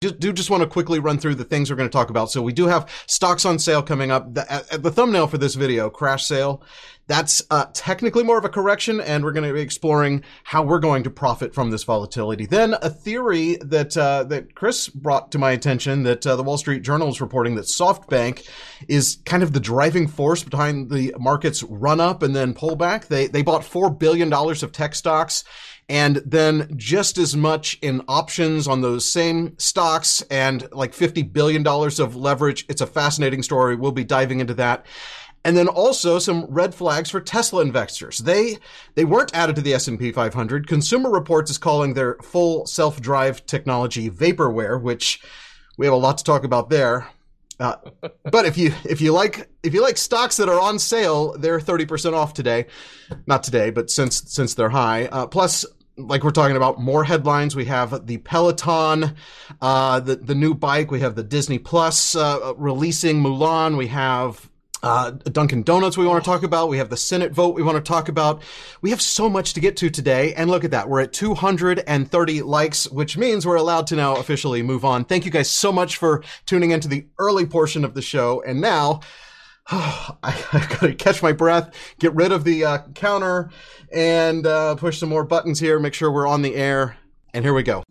[0.00, 2.30] do just want to quickly run through the things we're going to talk about.
[2.30, 4.34] So we do have stocks on sale coming up.
[4.34, 6.62] The, the thumbnail for this video, crash sale,
[7.06, 10.80] that's uh, technically more of a correction, and we're going to be exploring how we're
[10.80, 12.44] going to profit from this volatility.
[12.44, 16.58] Then a theory that uh, that Chris brought to my attention that uh, the Wall
[16.58, 18.46] Street Journal is reporting that SoftBank
[18.88, 23.06] is kind of the driving force behind the market's run up and then pullback.
[23.06, 25.44] They they bought four billion dollars of tech stocks
[25.88, 31.66] and then just as much in options on those same stocks and like $50 billion
[31.66, 32.66] of leverage.
[32.68, 33.76] It's a fascinating story.
[33.76, 34.86] We'll be diving into that.
[35.44, 38.18] And then also some red flags for Tesla investors.
[38.18, 38.58] They
[38.96, 40.66] they weren't added to the S&P 500.
[40.66, 45.22] Consumer Reports is calling their full self-drive technology vaporware, which
[45.78, 47.06] we have a lot to talk about there.
[47.60, 47.76] Uh,
[48.24, 51.60] but if you if you like if you like stocks that are on sale, they're
[51.60, 52.66] thirty percent off today.
[53.28, 55.06] Not today, but since since they're high.
[55.06, 55.64] Uh, plus,
[55.96, 57.56] like we're talking about more headlines.
[57.56, 59.14] We have the Peloton,
[59.60, 60.90] uh, the the new bike.
[60.90, 63.76] We have the Disney Plus uh, releasing Mulan.
[63.76, 64.48] We have
[64.82, 66.68] uh, Dunkin' Donuts we want to talk about.
[66.68, 68.42] We have the Senate vote we want to talk about.
[68.82, 70.34] We have so much to get to today.
[70.34, 70.88] And look at that.
[70.88, 75.04] We're at 230 likes, which means we're allowed to now officially move on.
[75.04, 78.42] Thank you guys so much for tuning into the early portion of the show.
[78.46, 79.00] And now
[79.70, 83.50] I, I gotta catch my breath, get rid of the uh, counter,
[83.92, 86.96] and uh, push some more buttons here, make sure we're on the air.
[87.34, 87.82] And here we go.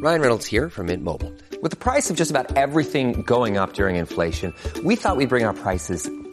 [0.00, 1.32] Ryan Reynolds here from Mint Mobile.
[1.62, 5.44] With the price of just about everything going up during inflation, we thought we'd bring
[5.44, 6.10] our prices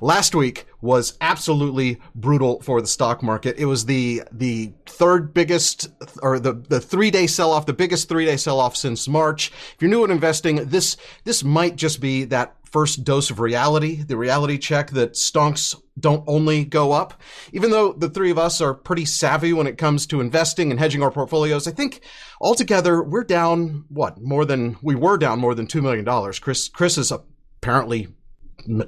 [0.00, 3.56] Last week was absolutely brutal for the stock market.
[3.58, 5.88] It was the the third biggest
[6.22, 9.52] or the the 3-day sell-off, the biggest 3-day sell-off since March.
[9.74, 14.02] If you're new at investing, this this might just be that first dose of reality,
[14.02, 17.22] the reality check that stonks don't only go up.
[17.52, 20.80] Even though the three of us are pretty savvy when it comes to investing and
[20.80, 22.00] hedging our portfolios, I think
[22.40, 26.40] altogether we're down what more than we were down more than two million dollars.
[26.40, 28.08] Chris Chris is apparently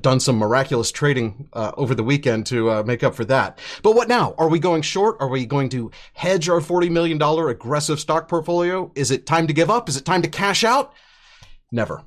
[0.00, 3.58] done some miraculous trading uh, over the weekend to uh, make up for that.
[3.82, 4.34] But what now?
[4.38, 5.16] Are we going short?
[5.20, 8.90] Are we going to hedge our $40 million aggressive stock portfolio?
[8.94, 9.88] Is it time to give up?
[9.88, 10.92] Is it time to cash out?
[11.70, 12.02] Never.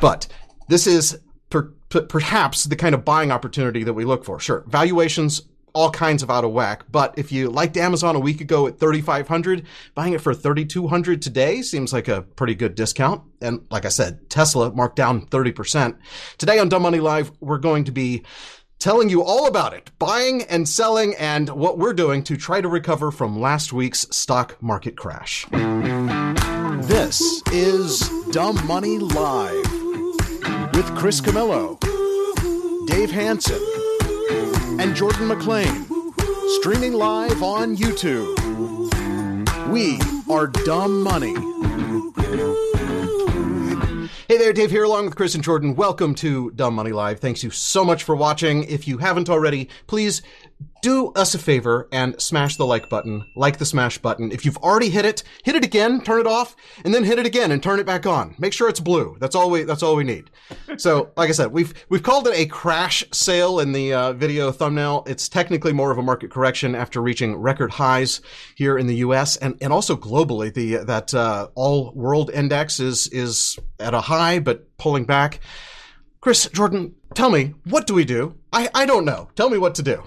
[0.00, 0.26] But
[0.68, 1.18] this is
[1.50, 4.38] per- per- perhaps the kind of buying opportunity that we look for.
[4.40, 5.42] Sure, valuations
[5.74, 6.84] all kinds of out of whack.
[6.90, 11.62] But if you liked Amazon a week ago at 3,500, buying it for 3,200 today
[11.62, 13.22] seems like a pretty good discount.
[13.42, 15.98] And like I said, Tesla marked down 30%.
[16.38, 18.22] Today on Dumb Money Live, we're going to be
[18.78, 22.68] telling you all about it, buying and selling and what we're doing to try to
[22.68, 25.46] recover from last week's stock market crash.
[26.82, 29.72] This is Dumb Money Live
[30.74, 31.78] with Chris Camillo,
[32.86, 33.60] Dave Hanson,
[34.80, 35.86] and Jordan McLean,
[36.58, 38.34] streaming live on YouTube.
[39.68, 39.98] We
[40.32, 41.34] are Dumb Money.
[44.26, 45.76] Hey there, Dave here along with Chris and Jordan.
[45.76, 47.20] Welcome to Dumb Money Live.
[47.20, 48.64] Thanks you so much for watching.
[48.64, 50.22] If you haven't already, please
[50.84, 54.30] do us a favor and smash the like button, like the smash button.
[54.30, 56.54] If you've already hit it, hit it again, turn it off,
[56.84, 58.34] and then hit it again and turn it back on.
[58.38, 59.16] Make sure it's blue.
[59.18, 60.30] That's all we that's all we need.
[60.76, 64.52] So, like I said, we've we've called it a crash sale in the uh, video
[64.52, 65.04] thumbnail.
[65.06, 68.20] It's technically more of a market correction after reaching record highs
[68.54, 69.36] here in the U.S.
[69.38, 70.52] and and also globally.
[70.52, 75.40] The that uh, all world index is is at a high but pulling back.
[76.20, 78.34] Chris Jordan, tell me what do we do?
[78.52, 79.28] I I don't know.
[79.34, 80.02] Tell me what to do.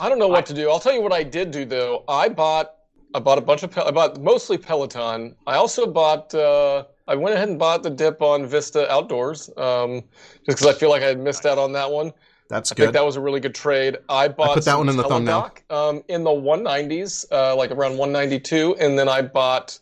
[0.00, 0.70] I don't know what I, to do.
[0.70, 2.04] I'll tell you what I did do though.
[2.08, 2.74] I bought
[3.14, 5.34] I bought a bunch of I bought mostly Peloton.
[5.46, 10.02] I also bought uh, I went ahead and bought the dip on Vista Outdoors um,
[10.44, 12.12] just because I feel like I had missed out on that one.
[12.48, 12.82] That's I good.
[12.84, 13.98] think that was a really good trade.
[14.08, 15.52] I bought I put that one in the thumbnail.
[15.68, 19.78] Um, in the 190s, uh, like around 192, and then I bought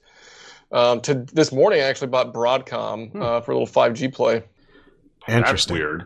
[0.73, 1.81] um, to this morning.
[1.81, 3.23] I actually bought Broadcom hmm.
[3.23, 4.43] uh, for a little 5G play.
[5.29, 5.43] Interesting.
[5.43, 6.05] That's weird.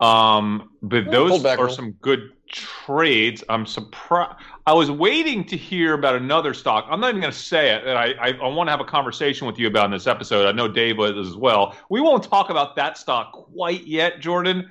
[0.00, 3.42] Um, but those are some good trades.
[3.48, 4.36] I'm surprised.
[4.66, 6.86] I was waiting to hear about another stock.
[6.88, 7.84] I'm not even going to say it.
[7.84, 10.46] That I, I, I want to have a conversation with you about in this episode.
[10.46, 11.76] I know Dave was as well.
[11.90, 14.70] We won't talk about that stock quite yet, Jordan.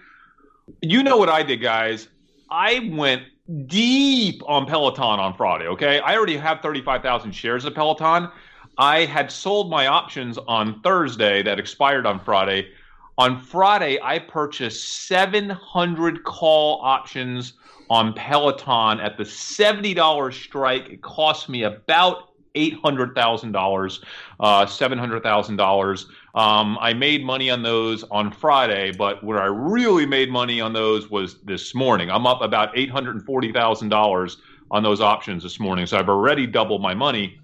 [0.81, 2.07] You know what I did, guys.
[2.49, 3.23] I went
[3.67, 5.67] deep on Peloton on Friday.
[5.67, 8.29] Okay, I already have 35,000 shares of Peloton.
[8.77, 12.69] I had sold my options on Thursday that expired on Friday.
[13.17, 17.53] On Friday, I purchased 700 call options
[17.91, 20.87] on Peloton at the $70 strike.
[20.87, 24.03] It cost me about $800,000,
[24.39, 26.05] uh, $700,000.
[26.33, 30.71] Um, I made money on those on Friday, but where I really made money on
[30.71, 32.09] those was this morning.
[32.09, 34.37] I'm up about $840,000
[34.71, 35.85] on those options this morning.
[35.85, 37.41] So I've already doubled my money.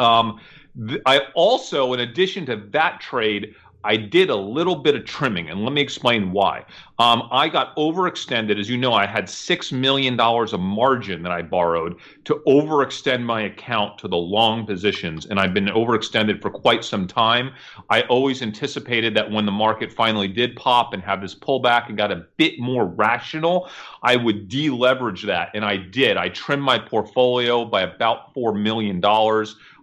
[0.00, 0.40] Um,
[0.88, 3.54] th- I also, in addition to that trade,
[3.86, 6.64] I did a little bit of trimming, and let me explain why.
[6.98, 8.58] Um, I got overextended.
[8.58, 13.42] As you know, I had $6 million of margin that I borrowed to overextend my
[13.42, 17.52] account to the long positions, and I've been overextended for quite some time.
[17.90, 21.98] I always anticipated that when the market finally did pop and have this pullback and
[21.98, 23.68] got a bit more rational,
[24.02, 26.16] I would deleverage that, and I did.
[26.16, 29.00] I trimmed my portfolio by about $4 million.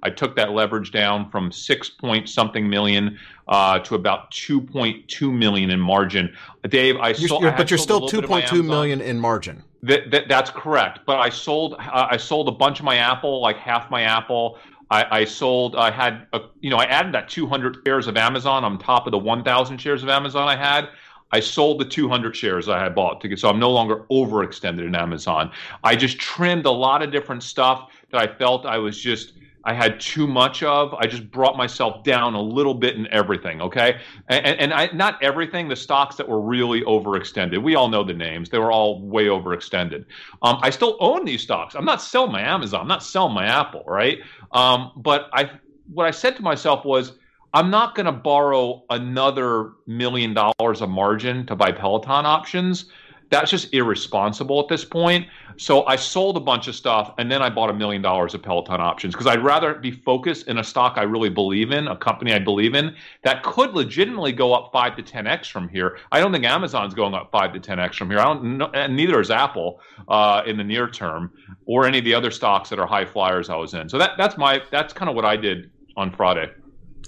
[0.04, 3.18] I took that leverage down from six point something million
[3.48, 6.34] uh, to about 2.2 million in margin.
[6.68, 9.62] Dave, I sold, you're, but you're still 2.2 million in margin.
[9.82, 11.02] That, that, that's correct.
[11.06, 14.58] But I sold uh, I sold a bunch of my Apple, like half my Apple.
[14.90, 15.76] I, I sold.
[15.76, 19.12] I had a, you know I added that 200 shares of Amazon on top of
[19.12, 20.90] the 1,000 shares of Amazon I had.
[21.34, 24.86] I sold the 200 shares I had bought to get, so I'm no longer overextended
[24.86, 25.52] in Amazon.
[25.84, 29.34] I just trimmed a lot of different stuff that I felt I was just
[29.66, 30.94] I had too much of.
[30.96, 33.62] I just brought myself down a little bit in everything.
[33.62, 35.68] Okay, and, and I, not everything.
[35.68, 37.62] The stocks that were really overextended.
[37.64, 38.50] We all know the names.
[38.50, 40.06] They were all way overextended.
[40.42, 41.76] Um, I still own these stocks.
[41.76, 42.82] I'm not selling my Amazon.
[42.82, 43.84] I'm not selling my Apple.
[43.88, 44.20] Right.
[44.52, 45.50] Um, but I,
[45.92, 47.14] what I said to myself was,
[47.54, 52.86] I'm not going to borrow another million dollars of margin to buy Peloton options
[53.34, 55.28] that's just irresponsible at this point.
[55.58, 58.44] So I sold a bunch of stuff and then I bought a million dollars of
[58.44, 61.96] Peloton options because I'd rather be focused in a stock I really believe in, a
[61.96, 65.98] company I believe in that could legitimately go up five to 10x from here.
[66.12, 68.20] I don't think Amazon's going up five to 10x from here.
[68.20, 71.32] I don't know, and neither is Apple uh, in the near term
[71.66, 73.90] or any of the other stocks that are high flyers I was in.
[73.90, 76.52] So that, that's my, that's kind of what I did on Friday.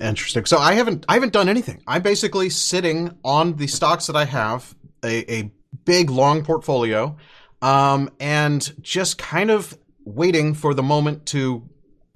[0.01, 0.45] Interesting.
[0.45, 1.81] So I haven't I haven't done anything.
[1.87, 4.75] I'm basically sitting on the stocks that I have,
[5.05, 5.51] a, a
[5.83, 7.17] big long portfolio,
[7.61, 11.67] um, and just kind of waiting for the moment to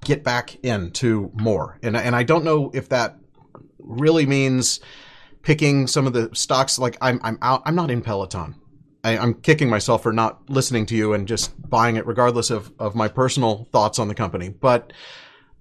[0.04, 1.78] get back into more.
[1.84, 3.18] And and I don't know if that
[3.80, 4.80] really means
[5.42, 6.80] picking some of the stocks.
[6.80, 7.62] Like I'm I'm out.
[7.66, 8.56] I'm not in Peloton.
[9.04, 12.72] I, am kicking myself for not listening to you and just buying it, regardless of
[12.80, 14.50] of my personal thoughts on the company.
[14.50, 14.94] But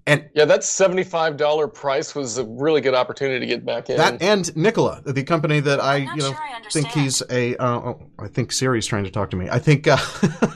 [0.09, 3.97] and yeah, that seventy-five dollar price was a really good opportunity to get back in.
[3.97, 7.55] That and Nikola, the company that I, you know, sure I think he's a.
[7.57, 9.49] Uh, oh, I think Siri's trying to talk to me.
[9.49, 9.97] I think uh,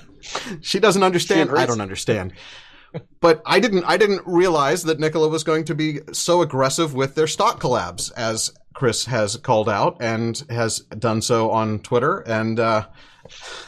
[0.62, 1.52] she doesn't understand.
[1.52, 2.34] I don't understand.
[3.20, 3.84] but I didn't.
[3.84, 8.12] I didn't realize that Nikola was going to be so aggressive with their stock collabs,
[8.18, 12.20] as Chris has called out and has done so on Twitter.
[12.22, 12.88] And uh,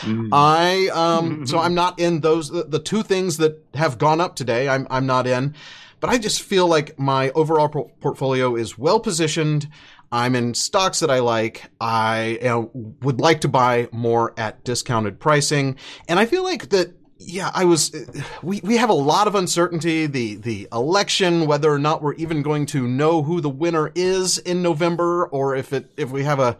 [0.00, 0.28] Mm.
[0.32, 4.36] I um so I'm not in those the, the, two things that have gone up
[4.36, 4.68] today.
[4.68, 5.54] I'm I'm not in,
[6.00, 9.68] but I just feel like my overall pro- portfolio is well positioned.
[10.10, 11.70] I'm in stocks that I like.
[11.80, 15.76] I uh, would like to buy more at discounted pricing,
[16.08, 16.94] and I feel like that.
[17.24, 17.94] Yeah, I was.
[18.42, 20.06] We we have a lot of uncertainty.
[20.06, 24.38] The the election, whether or not we're even going to know who the winner is
[24.38, 26.58] in November, or if it if we have a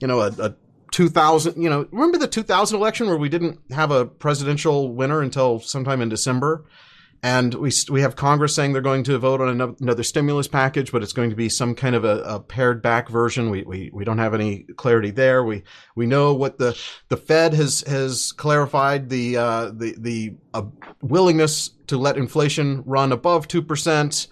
[0.00, 0.54] you know, a, a
[0.94, 5.58] 2000, you know, remember the 2000 election where we didn't have a presidential winner until
[5.58, 6.66] sometime in December?
[7.20, 11.02] And we, we have Congress saying they're going to vote on another stimulus package, but
[11.02, 13.50] it's going to be some kind of a, a pared back version.
[13.50, 15.42] We, we, we don't have any clarity there.
[15.42, 15.64] We,
[15.96, 20.62] we know what the, the Fed has, has clarified the, uh, the, the uh,
[21.02, 24.28] willingness to let inflation run above 2%.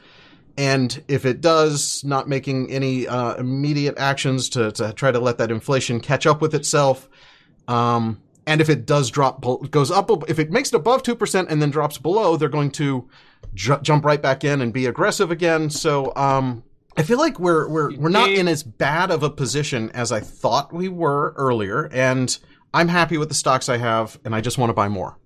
[0.56, 5.38] And if it does, not making any uh, immediate actions to, to try to let
[5.38, 7.08] that inflation catch up with itself.
[7.68, 11.62] Um, and if it does drop, goes up, if it makes it above 2% and
[11.62, 13.08] then drops below, they're going to
[13.54, 15.70] ju- jump right back in and be aggressive again.
[15.70, 19.90] So, um, I feel like we're, we're, we're not in as bad of a position
[19.92, 21.88] as I thought we were earlier.
[21.90, 22.36] And
[22.74, 25.16] I'm happy with the stocks I have and I just want to buy more.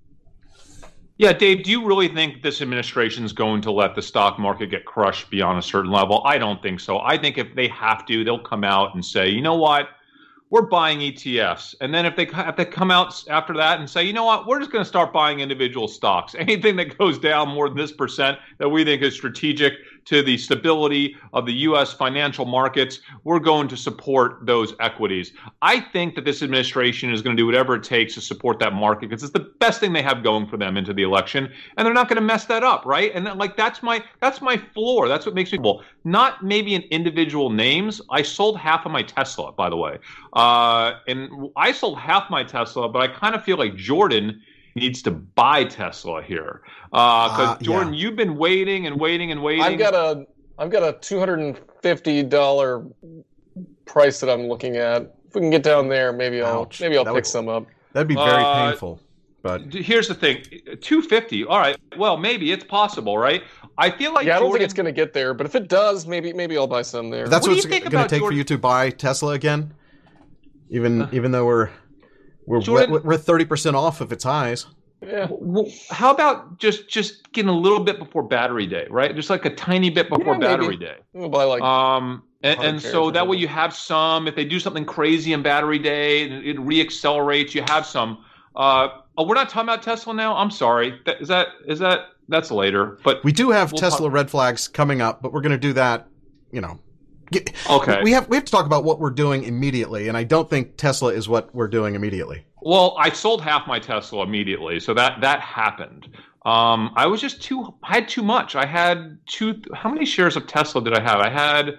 [1.18, 4.70] Yeah, Dave, do you really think this administration is going to let the stock market
[4.70, 6.20] get crushed beyond a certain level?
[6.26, 6.99] I don't think so.
[6.99, 9.88] I think if they have to, they'll come out and say, you know what?
[10.50, 11.75] We're buying ETFs.
[11.80, 14.46] And then if they, if they come out after that and say, you know what?
[14.46, 16.35] We're just going to start buying individual stocks.
[16.38, 19.73] Anything that goes down more than this percent that we think is strategic
[20.07, 21.93] to the stability of the U.S.
[21.93, 25.33] financial markets, we're going to support those equities.
[25.63, 28.73] I think that this administration is going to do whatever it takes to support that
[28.73, 31.87] market because it's the best thing they have going for them into the election, and
[31.87, 33.13] they're not going to mess that up, right?
[33.15, 35.09] And like that's my that's my floor.
[35.09, 38.01] That's what makes me well, not maybe in individual names.
[38.11, 39.99] I sold half of my Tesla, by the way,
[40.33, 44.41] uh, and I sold half my Tesla, but I kind of feel like Jordan
[44.76, 48.00] needs to buy Tesla here because uh, uh, Jordan, yeah.
[48.00, 49.64] you've been waiting and waiting and waiting.
[49.64, 50.26] I've got a
[50.59, 52.85] I've got a two hundred and fifty dollar
[53.87, 55.14] price that I'm looking at.
[55.26, 57.66] If we can get down there, maybe I'll maybe I'll that pick would, some up.
[57.92, 59.00] That'd be very uh, painful.
[59.42, 60.45] But here's the thing,
[60.80, 61.45] two fifty.
[61.45, 63.42] All right, well maybe it's possible, right?
[63.78, 65.68] I feel like yeah, I don't think it's going to get there, but if it
[65.68, 67.28] does, maybe maybe I'll buy some there.
[67.28, 68.28] That's what, what it's going to take Jordan?
[68.28, 69.73] for you to buy Tesla again,
[70.68, 71.71] even even though we're
[72.47, 74.67] we're Jordan, we're thirty percent off of its highs.
[75.03, 75.29] Yeah.
[75.31, 79.15] Well, how about just just getting a little bit before battery day, right?
[79.15, 80.97] Just like a tiny bit before yeah, battery day.
[81.12, 84.26] We'll buy like um, and, and so that way you have some.
[84.26, 87.55] If they do something crazy in battery day, it reaccelerates.
[87.55, 88.25] You have some.
[88.55, 88.88] Uh,
[89.19, 90.35] oh, we're not talking about Tesla now.
[90.37, 90.99] I'm sorry.
[91.05, 92.99] That, is that is that that's later?
[93.05, 95.59] But we do have we'll Tesla talk- red flags coming up, but we're going to
[95.59, 96.09] do that.
[96.53, 96.79] You know,
[97.68, 98.00] Okay.
[98.02, 100.76] We have we have to talk about what we're doing immediately, and I don't think
[100.76, 102.45] Tesla is what we're doing immediately.
[102.62, 106.09] Well, I sold half my Tesla immediately, so that that happened.
[106.45, 107.75] Um, I was just too.
[107.83, 108.54] I had too much.
[108.54, 109.61] I had two.
[109.75, 111.21] How many shares of Tesla did I have?
[111.21, 111.78] I had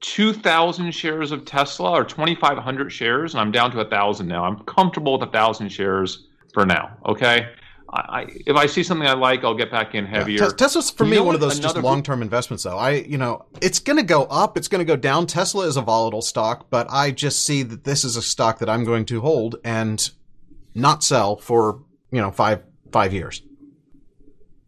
[0.00, 3.88] two thousand shares of Tesla, or twenty five hundred shares, and I'm down to a
[3.88, 4.44] thousand now.
[4.44, 6.96] I'm comfortable with a thousand shares for now.
[7.06, 7.48] Okay.
[7.90, 10.42] I, if I see something I like, I'll get back in heavier.
[10.42, 12.76] Yeah, Tesla's for you me one of those just long term investments, though.
[12.76, 15.26] I, you know, it's going to go up, it's going to go down.
[15.26, 18.68] Tesla is a volatile stock, but I just see that this is a stock that
[18.68, 20.10] I'm going to hold and
[20.74, 23.42] not sell for you know five five years.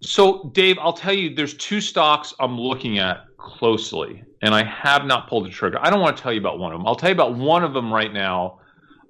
[0.02, 5.04] So, Dave, I'll tell you, there's two stocks I'm looking at closely, and I have
[5.04, 5.78] not pulled the trigger.
[5.82, 6.86] I don't want to tell you about one of them.
[6.86, 8.59] I'll tell you about one of them right now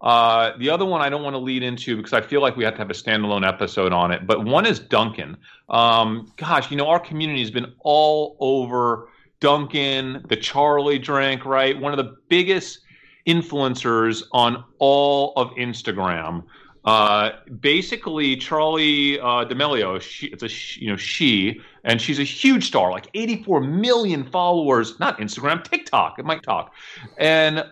[0.00, 2.64] uh, the other one I don't want to lead into because I feel like we
[2.64, 4.26] have to have a standalone episode on it.
[4.26, 5.36] But one is Dunkin'.
[5.68, 9.08] Um, gosh, you know, our community has been all over
[9.40, 11.78] Dunkin', the Charlie drink, right?
[11.78, 12.80] One of the biggest
[13.26, 16.44] influencers on all of Instagram.
[16.82, 22.66] Uh, basically, Charlie uh, D'Amelio, she, it's a you know she, and she's a huge
[22.66, 24.98] star, like 84 million followers.
[24.98, 26.18] Not Instagram, TikTok.
[26.18, 26.72] It might talk,
[27.18, 27.66] and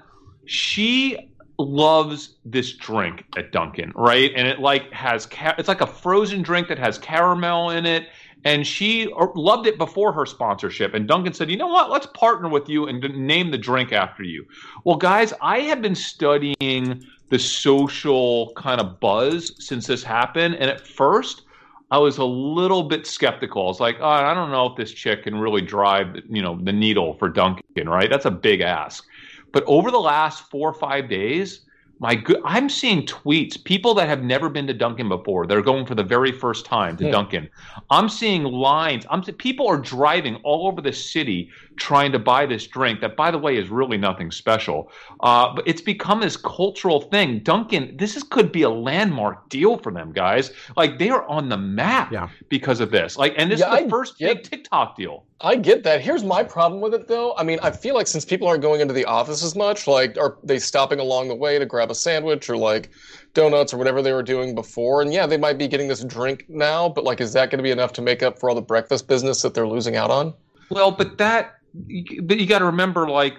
[0.44, 4.30] she loves this drink at Dunkin', right?
[4.36, 8.08] And it like has ca- it's like a frozen drink that has caramel in it.
[8.44, 10.94] And she uh, loved it before her sponsorship.
[10.94, 11.90] And Dunkin' said, you know what?
[11.90, 14.46] Let's partner with you and name the drink after you.
[14.84, 20.54] Well, guys, I have been studying the social kind of buzz since this happened.
[20.54, 21.42] And at first,
[21.90, 23.62] I was a little bit skeptical.
[23.62, 26.56] I was like, oh, I don't know if this chick can really drive, you know,
[26.62, 28.08] the needle for Dunkin', right?
[28.08, 29.04] That's a big ask.
[29.52, 31.66] But over the last four or five days,
[32.00, 35.46] my good, I'm seeing tweets, people that have never been to Dunkin' before.
[35.46, 37.10] They're going for the very first time to yeah.
[37.10, 37.48] Dunkin'.
[37.90, 39.04] I'm seeing lines.
[39.10, 43.00] I'm people are driving all over the city trying to buy this drink.
[43.00, 44.90] That, by the way, is really nothing special.
[45.20, 47.40] Uh, but it's become this cultural thing.
[47.40, 50.52] Dunkin', this is, could be a landmark deal for them, guys.
[50.76, 52.28] Like they are on the map yeah.
[52.48, 53.16] because of this.
[53.16, 55.24] Like, and this yeah, is the I first big TikTok deal.
[55.40, 56.00] I get that.
[56.00, 57.32] Here's my problem with it, though.
[57.36, 60.18] I mean, I feel like since people aren't going into the office as much, like,
[60.18, 62.90] are they stopping along the way to grab a sandwich or like
[63.34, 65.02] donuts or whatever they were doing before?
[65.02, 67.62] And yeah, they might be getting this drink now, but like, is that going to
[67.62, 70.34] be enough to make up for all the breakfast business that they're losing out on?
[70.70, 71.54] Well, but that,
[72.22, 73.36] but you got to remember, like,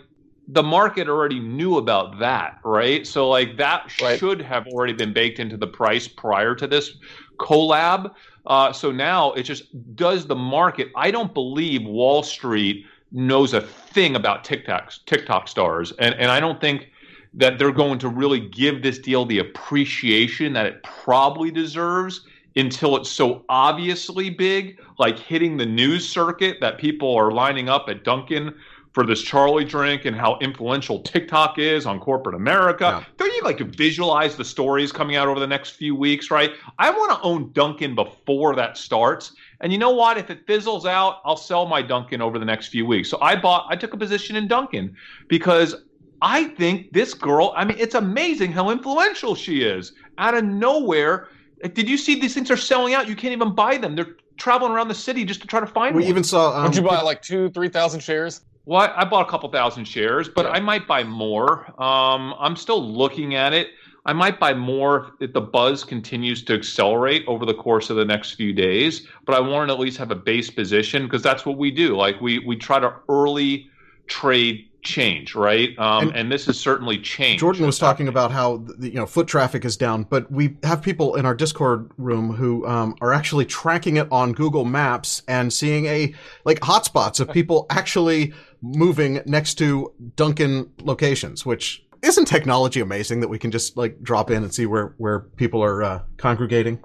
[0.47, 3.05] the market already knew about that, right?
[3.05, 4.17] So, like, that right.
[4.17, 6.97] should have already been baked into the price prior to this
[7.37, 8.11] collab.
[8.47, 9.63] Uh, so now it just
[9.95, 10.89] does the market.
[10.95, 16.39] I don't believe Wall Street knows a thing about TikTok TikTok stars, and and I
[16.39, 16.89] don't think
[17.33, 22.21] that they're going to really give this deal the appreciation that it probably deserves
[22.55, 27.85] until it's so obviously big, like hitting the news circuit that people are lining up
[27.87, 28.53] at Dunkin'
[28.93, 32.85] for this Charlie drink and how influential TikTok is on corporate America.
[32.85, 33.03] Yeah.
[33.17, 36.53] Don't you like visualize the stories coming out over the next few weeks, right?
[36.79, 39.33] I want to own Dunkin' before that starts.
[39.61, 40.17] And you know what?
[40.17, 43.09] If it fizzles out, I'll sell my Dunkin' over the next few weeks.
[43.09, 44.95] So I bought, I took a position in Dunkin'
[45.27, 45.75] because
[46.21, 49.93] I think this girl, I mean, it's amazing how influential she is.
[50.17, 51.29] Out of nowhere,
[51.73, 53.07] did you see these things are selling out?
[53.07, 53.95] You can't even buy them.
[53.95, 55.97] They're traveling around the city just to try to find them.
[55.97, 56.09] we one.
[56.09, 56.57] even saw.
[56.57, 58.41] Um, Would you buy like two, three thousand shares?
[58.65, 60.51] Well, I bought a couple thousand shares, but yeah.
[60.51, 61.65] I might buy more.
[61.81, 63.69] Um, I'm still looking at it.
[64.05, 68.05] I might buy more if the buzz continues to accelerate over the course of the
[68.05, 69.07] next few days.
[69.25, 71.95] But I want to at least have a base position because that's what we do.
[71.95, 73.69] Like we we try to early
[74.07, 75.77] trade change, right?
[75.77, 77.39] Um, and, and, this is certainly change.
[77.39, 80.81] Jordan was talking about how the, you know foot traffic is down, but we have
[80.81, 85.51] people in our Discord room who um, are actually tracking it on Google Maps and
[85.51, 86.13] seeing a
[86.45, 93.27] like hotspots of people actually moving next to Dunkin' locations, which isn't technology amazing that
[93.27, 96.79] we can just like drop in and see where where people are uh, congregating.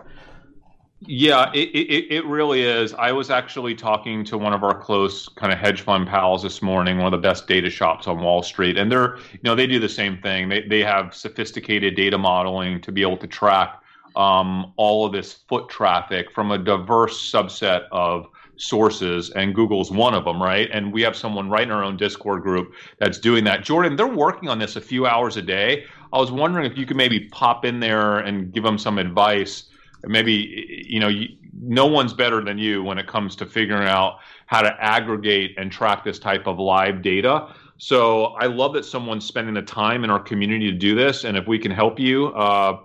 [1.06, 2.94] Yeah, it, it, it really is.
[2.94, 6.62] I was actually talking to one of our close kind of hedge fund pals this
[6.62, 9.66] morning, one of the best data shops on Wall Street, and they're you know they
[9.66, 10.48] do the same thing.
[10.48, 13.82] They they have sophisticated data modeling to be able to track
[14.16, 20.14] um, all of this foot traffic from a diverse subset of sources, and Google's one
[20.14, 20.68] of them, right?
[20.72, 23.64] And we have someone right in our own Discord group that's doing that.
[23.64, 25.84] Jordan, they're working on this a few hours a day.
[26.12, 29.64] I was wondering if you could maybe pop in there and give them some advice
[30.06, 31.28] maybe you know you,
[31.60, 35.70] no one's better than you when it comes to figuring out how to aggregate and
[35.70, 37.54] track this type of live data.
[37.78, 41.36] So i love that someone's spending the time in our community to do this and
[41.36, 42.80] if we can help you uh,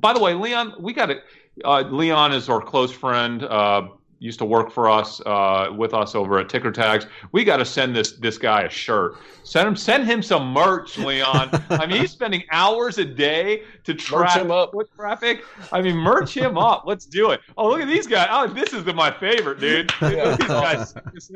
[0.00, 1.22] by the way leon we got it
[1.64, 6.14] uh, leon is our close friend uh, used to work for us uh, with us
[6.14, 7.06] over at Ticker Tags.
[7.32, 9.16] We got to send this this guy a shirt.
[9.44, 11.50] Send him send him some merch, Leon.
[11.70, 14.72] I mean, he's spending hours a day to track him up.
[14.72, 15.44] foot traffic.
[15.72, 16.84] I mean, merch him up.
[16.86, 17.40] Let's do it.
[17.56, 18.28] Oh, look at these guys.
[18.30, 19.92] Oh, this is the, my favorite, dude.
[20.00, 20.94] These guys.
[21.12, 21.30] this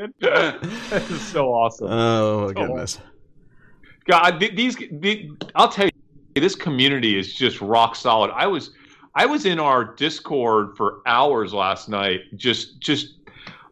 [1.11, 1.89] is so awesome.
[1.91, 2.99] Oh my goodness.
[4.07, 5.93] God, these, these I'll tell you,
[6.41, 8.31] this community is just rock solid.
[8.33, 8.73] I was
[9.15, 13.15] I was in our Discord for hours last night, just just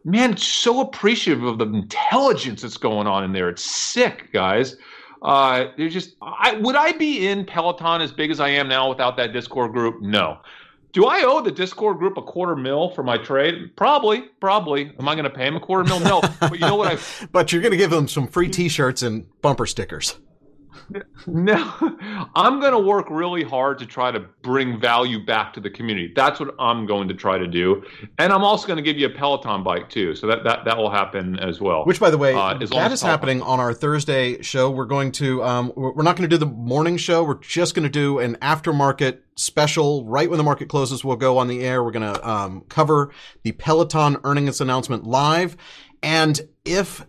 [0.03, 3.49] man, so appreciative of the intelligence that's going on in there.
[3.49, 4.75] It's sick, guys.
[5.21, 6.15] Uh, they're just.
[6.21, 9.73] I, would I be in Peloton as big as I am now without that Discord
[9.73, 10.01] group?
[10.01, 10.39] No.
[10.91, 13.75] Do I owe the Discord group a quarter mil for my trade?
[13.75, 14.91] Probably, probably.
[14.99, 15.99] Am I going to pay him a quarter mil?
[15.99, 16.21] No.
[16.39, 16.97] but you know what?
[16.97, 17.27] I.
[17.31, 20.15] but you're going to give them some free T-shirts and bumper stickers.
[21.27, 21.73] No,
[22.35, 26.11] I'm going to work really hard to try to bring value back to the community.
[26.15, 27.83] That's what I'm going to try to do,
[28.17, 30.15] and I'm also going to give you a Peloton bike too.
[30.15, 31.85] So that that, that will happen as well.
[31.85, 34.69] Which, by the way, uh, that is happening on our Thursday show.
[34.71, 37.23] We're going to um, we're not going to do the morning show.
[37.23, 41.03] We're just going to do an aftermarket special right when the market closes.
[41.03, 41.83] We'll go on the air.
[41.83, 43.11] We're going to um, cover
[43.43, 45.57] the Peloton earnings announcement live,
[46.01, 47.05] and if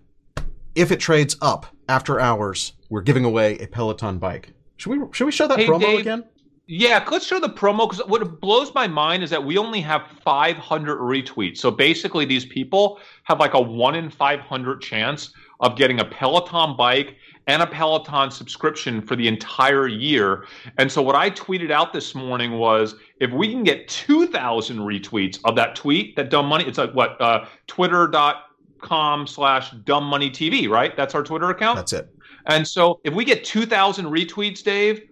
[0.74, 4.52] if it trades up after hours, we're giving away a Peloton bike.
[4.76, 6.24] Should we should we show that hey, promo Dave, again?
[6.66, 10.06] Yeah, let's show the promo because what blows my mind is that we only have
[10.24, 11.56] 500 retweets.
[11.56, 16.76] So basically, these people have like a one in 500 chance of getting a Peloton
[16.76, 17.16] bike
[17.48, 20.44] and a Peloton subscription for the entire year.
[20.78, 25.40] And so what I tweeted out this morning was if we can get 2,000 retweets
[25.44, 30.68] of that tweet, that dumb money, it's like what, uh, twitter.com slash dumb money TV,
[30.68, 30.96] right?
[30.96, 31.76] That's our Twitter account.
[31.76, 32.14] That's it.
[32.46, 35.09] And so if we get 2,000 retweets, Dave,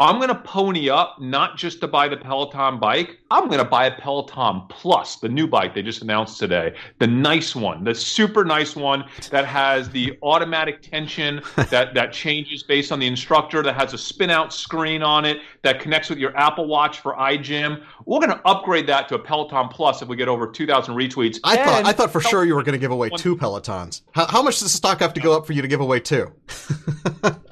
[0.00, 3.18] I'm going to pony up not just to buy the Peloton bike.
[3.32, 6.76] I'm going to buy a Peloton Plus, the new bike they just announced today.
[7.00, 12.62] The nice one, the super nice one that has the automatic tension that, that changes
[12.62, 16.18] based on the instructor, that has a spin out screen on it, that connects with
[16.18, 17.82] your Apple Watch for iGym.
[18.06, 21.40] We're going to upgrade that to a Peloton Plus if we get over 2,000 retweets.
[21.42, 24.02] I thought I thought for sure you were going to give away two Pelotons.
[24.12, 25.98] How, how much does the stock have to go up for you to give away
[25.98, 26.32] two?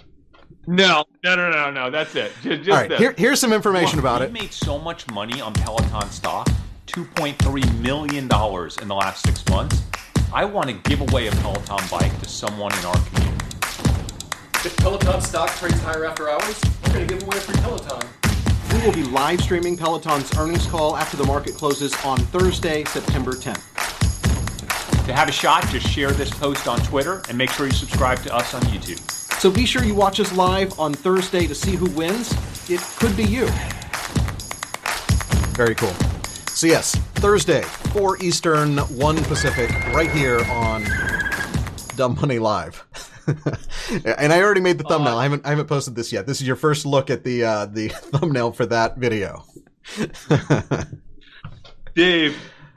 [0.66, 1.90] No, no, no, no, no.
[1.90, 2.32] That's it.
[2.42, 4.32] Just, just All right, here, here's some information well, about it.
[4.32, 6.48] We made so much money on Peloton stock,
[6.88, 8.28] $2.3 million in
[8.88, 9.82] the last six months.
[10.32, 13.46] I want to give away a Peloton bike to someone in our community.
[14.64, 18.08] If Peloton stock trades higher after hours, we're going to give away a free Peloton.
[18.72, 23.32] We will be live streaming Peloton's earnings call after the market closes on Thursday, September
[23.32, 23.75] 10th.
[25.06, 28.18] To have a shot, just share this post on Twitter and make sure you subscribe
[28.24, 28.98] to us on YouTube.
[29.40, 32.32] So be sure you watch us live on Thursday to see who wins.
[32.68, 33.46] It could be you.
[35.54, 35.92] Very cool.
[36.48, 40.84] So yes, Thursday, 4 Eastern, 1 Pacific, right here on
[41.94, 42.84] Dumb Money Live.
[44.18, 45.14] and I already made the thumbnail.
[45.14, 46.26] Uh, I haven't I haven't posted this yet.
[46.26, 49.44] This is your first look at the uh, the thumbnail for that video.
[51.94, 52.36] Dave,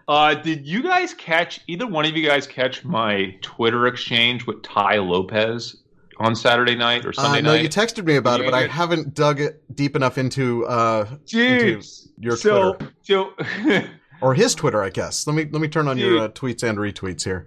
[0.09, 4.63] uh, did you guys catch either one of you guys catch my Twitter exchange with
[4.63, 5.83] Tai Lopez
[6.17, 7.57] on Saturday night or Sunday uh, no, night?
[7.57, 11.05] No, you texted me about it, but I haven't dug it deep enough into, uh,
[11.31, 11.83] into
[12.17, 12.93] your so, Twitter.
[13.03, 13.33] So,
[14.21, 15.27] or his Twitter, I guess.
[15.27, 16.11] Let me let me turn on Dude.
[16.11, 17.45] your uh, tweets and retweets here.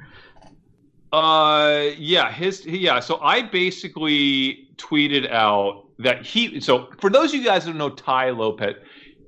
[1.13, 3.01] Uh, yeah, his yeah.
[3.01, 6.61] So I basically tweeted out that he.
[6.61, 8.77] So for those of you guys who don't know Tai Lopez,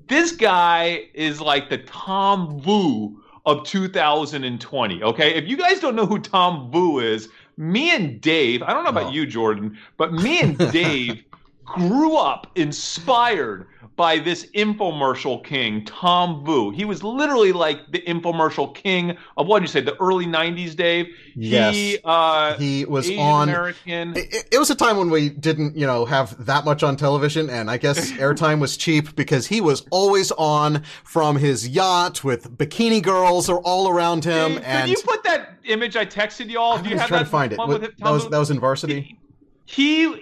[0.06, 5.02] this guy is like the Tom Vu of 2020.
[5.02, 8.84] Okay, if you guys don't know who Tom Vu is, me and Dave, I don't
[8.84, 9.12] know about oh.
[9.12, 11.24] you, Jordan, but me and Dave
[11.64, 16.70] grew up inspired by this infomercial king, Tom Vu.
[16.70, 20.74] He was literally like the infomercial king of what did you say, the early '90s,
[20.74, 21.06] Dave.
[21.34, 23.48] Yes, he, uh, he was Asian on.
[23.48, 24.16] American.
[24.16, 27.48] It, it, was a time when we didn't, you know, have that much on television,
[27.50, 32.56] and I guess airtime was cheap because he was always on from his yacht with
[32.56, 34.52] bikini girls are all around him.
[34.52, 36.78] Hey, and you put that image I texted y'all?
[36.78, 37.58] Do you have trying that to find it.
[37.58, 39.00] What, that was that was in varsity.
[39.00, 39.18] He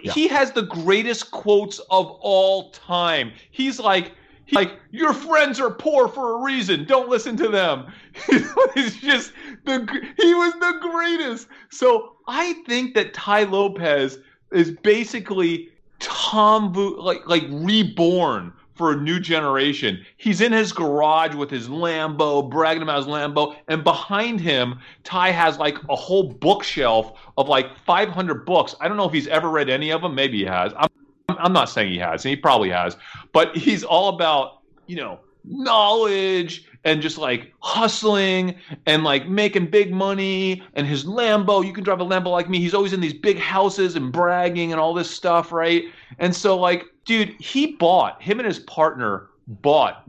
[0.02, 0.12] yeah.
[0.12, 3.32] he has the greatest quotes of all time.
[3.50, 4.12] He's like
[4.44, 6.84] he's like your friends are poor for a reason.
[6.84, 7.92] Don't listen to them.
[8.74, 9.32] He's just
[9.64, 9.80] the
[10.16, 11.48] he was the greatest.
[11.70, 14.18] So I think that Tai Lopez
[14.52, 20.04] is basically Tom like like reborn for a new generation.
[20.16, 25.30] He's in his garage with his Lambo, bragging about his Lambo, and behind him, Tai
[25.30, 28.74] has like a whole bookshelf of like 500 books.
[28.80, 30.14] I don't know if he's ever read any of them.
[30.14, 30.72] Maybe he has.
[30.76, 30.88] I'm,
[31.28, 32.96] I'm not saying he has, and he probably has,
[33.32, 38.56] but he's all about, you know, knowledge and just like hustling
[38.86, 41.64] and like making big money and his Lambo.
[41.64, 42.58] You can drive a Lambo like me.
[42.58, 45.84] He's always in these big houses and bragging and all this stuff, right?
[46.18, 50.04] And so, like, dude, he bought him and his partner bought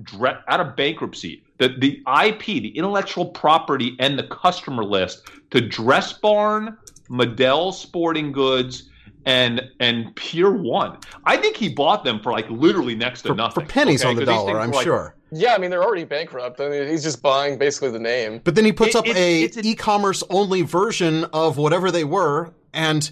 [0.48, 6.14] out of bankruptcy the the IP, the intellectual property, and the customer list to Dress
[6.14, 6.78] Barn,
[7.10, 8.90] Modell Sporting Goods,
[9.26, 10.98] and and Pier One.
[11.26, 14.10] I think he bought them for like literally next to for, nothing for pennies okay?
[14.10, 14.60] on the dollar.
[14.60, 15.16] I'm like, sure.
[15.32, 16.60] Yeah, I mean they're already bankrupt.
[16.60, 18.42] I mean he's just buying basically the name.
[18.44, 22.04] But then he puts it, up it, a an, e-commerce only version of whatever they
[22.04, 23.10] were, and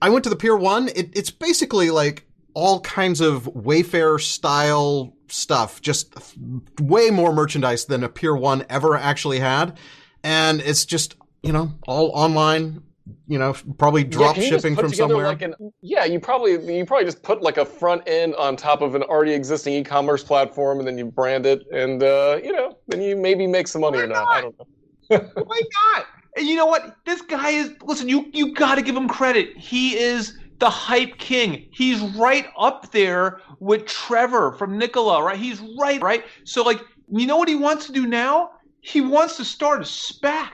[0.00, 0.88] I went to the Pier One.
[0.88, 6.14] It, it's basically like all kinds of Wayfair style stuff, just
[6.80, 9.76] way more merchandise than a Pier One ever actually had,
[10.22, 12.82] and it's just you know all online
[13.26, 15.26] you know, probably drop yeah, shipping from somewhere.
[15.26, 18.80] Like an, yeah, you probably you probably just put like a front end on top
[18.80, 22.78] of an already existing e-commerce platform, and then you brand it, and uh, you know,
[22.88, 24.24] then you maybe make some money or not.
[24.24, 24.36] not.
[24.36, 24.66] I don't know.
[25.44, 25.60] Why
[25.94, 26.06] not?
[26.36, 26.96] And you know what?
[27.04, 27.74] This guy is.
[27.82, 29.56] Listen, you you got to give him credit.
[29.56, 31.66] He is the hype king.
[31.72, 35.36] He's right up there with Trevor from Nikola, right?
[35.36, 36.24] He's right, right.
[36.44, 38.52] So like, you know what he wants to do now?
[38.80, 40.50] He wants to start a SPAC.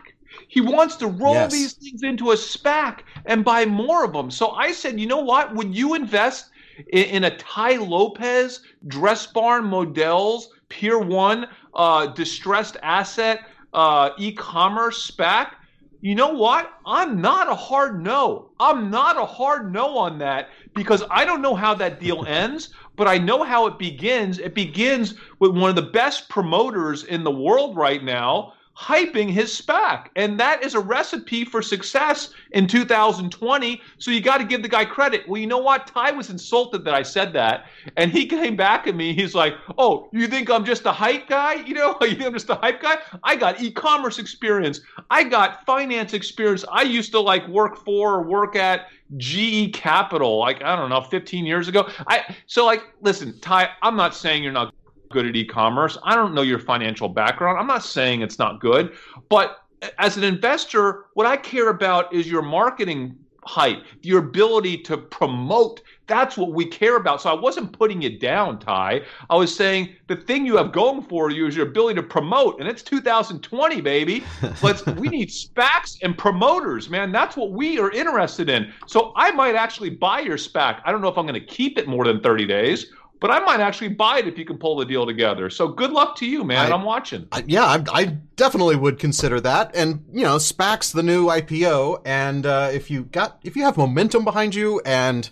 [0.49, 1.53] He wants to roll yes.
[1.53, 4.31] these things into a SPAC and buy more of them.
[4.31, 5.55] So I said, you know what?
[5.55, 6.51] Would you invest
[6.89, 13.41] in, in a Tai Lopez, Dress Barn Modell's, Pier One, uh, distressed asset,
[13.73, 15.53] uh, e-commerce SPAC?
[16.01, 16.73] You know what?
[16.87, 18.50] I'm not a hard no.
[18.61, 22.69] I'm not a hard no on that because I don't know how that deal ends,
[22.95, 24.39] but I know how it begins.
[24.39, 29.61] It begins with one of the best promoters in the world right now hyping his
[29.61, 30.07] SPAC.
[30.17, 33.83] And that is a recipe for success in 2020.
[33.99, 35.29] So you got to give the guy credit.
[35.29, 35.87] Well, you know what?
[35.87, 37.67] Tai was insulted that I said that.
[37.99, 39.13] And he came back at me.
[39.13, 41.55] He's like, Oh, you think I'm just a hype guy?
[41.55, 42.97] You know, you think I'm just a hype guy?
[43.23, 46.65] I got e commerce experience, I got finance experience.
[46.73, 51.03] I used to like work for or work at GE Capital, like, I don't know,
[51.03, 51.89] 15 years ago.
[52.07, 54.73] I so like, listen, Tai, I'm not saying you're not
[55.11, 55.99] good at e-commerce.
[56.05, 57.59] I don't know your financial background.
[57.59, 58.93] I'm not saying it's not good,
[59.29, 59.65] but
[59.99, 65.81] as an investor, what I care about is your marketing hype, your ability to promote.
[66.07, 67.23] That's what we care about.
[67.23, 69.03] So I wasn't putting it down, Tai.
[69.31, 72.61] I was saying the thing you have going for you is your ability to promote,
[72.61, 74.23] and it's 2020, baby.
[74.63, 77.11] Let's we need SPACs and promoters, man.
[77.11, 78.73] That's what we are interested in.
[78.87, 80.81] So I might actually buy your SPAC.
[80.85, 83.41] I don't know if I'm going to keep it more than 30 days but I
[83.41, 85.51] might actually buy it if you can pull the deal together.
[85.51, 86.73] So good luck to you, man.
[86.73, 87.29] I, am watching.
[87.31, 88.05] I, yeah, I, I,
[88.37, 89.77] definitely would consider that.
[89.77, 93.77] And you know, SPAC's the new IPO, and uh, if you got if you have
[93.77, 95.29] momentum behind you, and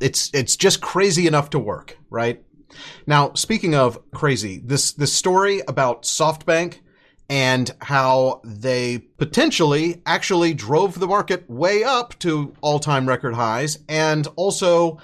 [0.00, 2.42] it's it's just crazy enough to work, right?
[3.06, 6.78] Now, speaking of crazy, this this story about SoftBank
[7.30, 14.26] and how they potentially actually drove the market way up to all-time record highs, and
[14.36, 14.98] also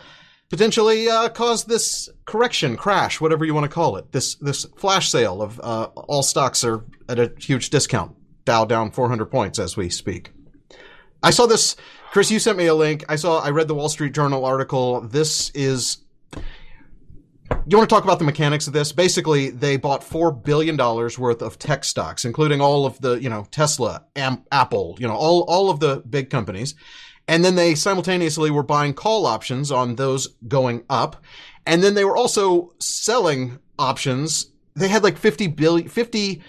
[0.50, 4.12] potentially uh, cause this correction, crash, whatever you want to call it.
[4.12, 8.14] This this flash sale of uh, all stocks are at a huge discount.
[8.44, 10.30] Dow down 400 points as we speak.
[11.22, 11.76] I saw this,
[12.12, 12.30] Chris.
[12.30, 13.04] You sent me a link.
[13.08, 13.40] I saw.
[13.40, 15.00] I read the Wall Street Journal article.
[15.00, 15.98] This is.
[17.66, 18.92] You want to talk about the mechanics of this?
[18.92, 23.30] Basically, they bought four billion dollars worth of tech stocks, including all of the, you
[23.30, 26.74] know, Tesla, Am- Apple, you know, all all of the big companies,
[27.26, 31.22] And then they simultaneously were buying call options on those going up.
[31.66, 34.50] And then they were also selling options.
[34.74, 36.42] They had like 50 billion, 50,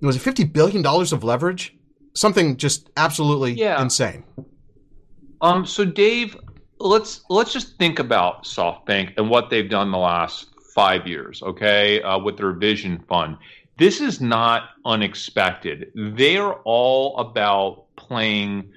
[0.00, 1.76] was it 50 billion dollars of leverage?
[2.14, 3.80] Something just absolutely yeah.
[3.80, 4.24] insane.
[5.42, 6.36] Um, so Dave,
[6.78, 12.02] let's let's just think about SoftBank and what they've done the last five years, okay,
[12.02, 13.36] uh, with their Vision Fund.
[13.78, 15.90] This is not unexpected.
[15.94, 18.72] They are all about playing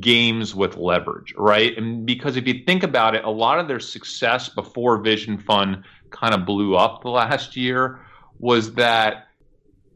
[0.00, 1.76] games with leverage, right?
[1.76, 5.84] And because if you think about it, a lot of their success before Vision Fund
[6.10, 8.00] kind of blew up the last year
[8.38, 9.28] was that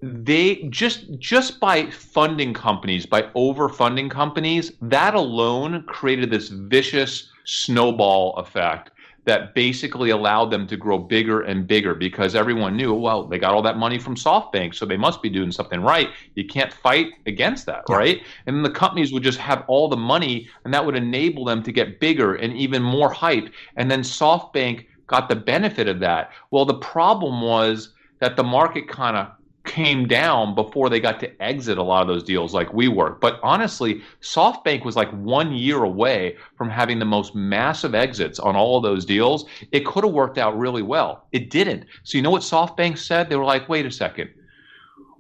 [0.01, 8.35] they just just by funding companies by overfunding companies that alone created this vicious snowball
[8.37, 8.93] effect
[9.29, 13.53] that basically allowed them to grow bigger and bigger because everyone knew, well, they got
[13.53, 16.09] all that money from SoftBank, so they must be doing something right.
[16.35, 17.97] You can't fight against that, yeah.
[17.97, 18.23] right?
[18.47, 21.63] And then the companies would just have all the money, and that would enable them
[21.65, 23.53] to get bigger and even more hype.
[23.77, 26.33] And then SoftBank got the benefit of that.
[26.51, 29.29] Well, the problem was that the market kind of
[29.69, 33.21] came down before they got to exit a lot of those deals like WeWork.
[33.21, 38.57] But honestly, SoftBank was like one year away from having the most massive exits on
[38.57, 39.47] all of those deals.
[39.71, 41.27] It could have worked out really well.
[41.33, 41.85] It didn't.
[42.03, 43.29] So you know what SoftBank said?
[43.29, 44.31] They were like, wait a second.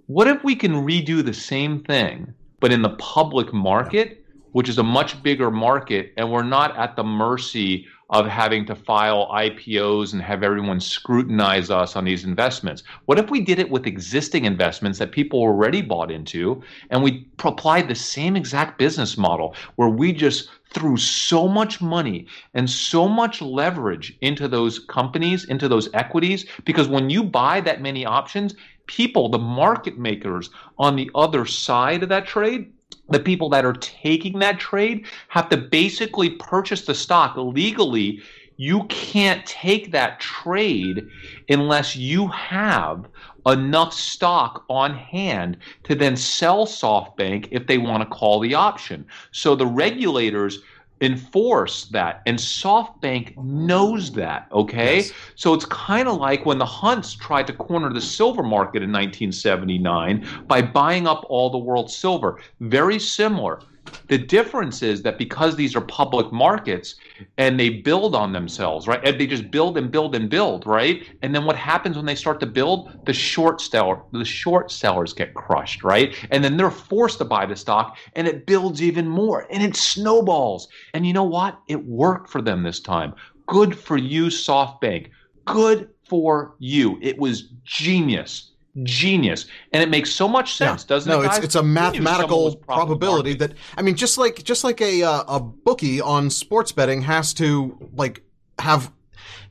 [0.07, 4.79] What if we can redo the same thing, but in the public market, which is
[4.79, 10.13] a much bigger market, and we're not at the mercy of having to file IPOs
[10.13, 12.83] and have everyone scrutinize us on these investments?
[13.05, 17.27] What if we did it with existing investments that people already bought into and we
[17.45, 23.09] applied the same exact business model where we just threw so much money and so
[23.09, 26.47] much leverage into those companies, into those equities?
[26.65, 28.55] Because when you buy that many options,
[28.87, 32.73] people, the market makers on the other side of that trade,
[33.09, 38.21] the people that are taking that trade have to basically purchase the stock legally.
[38.57, 41.09] You can't take that trade
[41.49, 43.07] unless you have
[43.47, 49.07] enough stock on hand to then sell SoftBank if they want to call the option.
[49.31, 50.59] So the regulators
[51.01, 54.97] enforce that and softbank knows that okay?
[54.97, 55.13] Yes.
[55.35, 58.91] so it's kind of like when the hunts tried to corner the silver market in
[58.91, 62.41] 1979 by buying up all the world's silver.
[62.61, 63.61] Very similar
[64.09, 66.97] the difference is that because these are public markets
[67.37, 69.05] and they build on themselves, right?
[69.05, 71.03] And they just build and build and build, right?
[71.23, 72.91] And then what happens when they start to build?
[73.07, 76.15] The short seller, the short sellers get crushed, right?
[76.31, 79.77] And then they're forced to buy the stock and it builds even more and it
[79.77, 80.69] snowballs.
[80.95, 81.61] And you know what?
[81.69, 83.15] It worked for them this time.
[83.47, 85.11] Good for you, SoftBank.
[85.47, 86.99] Good for you.
[87.01, 89.47] It was genius genius.
[89.73, 90.89] And it makes so much sense yeah.
[90.89, 94.65] doesn't no, it no it's, it's a mathematical probability that i mean just like just
[94.65, 98.23] like a uh, a bookie on sports betting has to like
[98.59, 98.93] have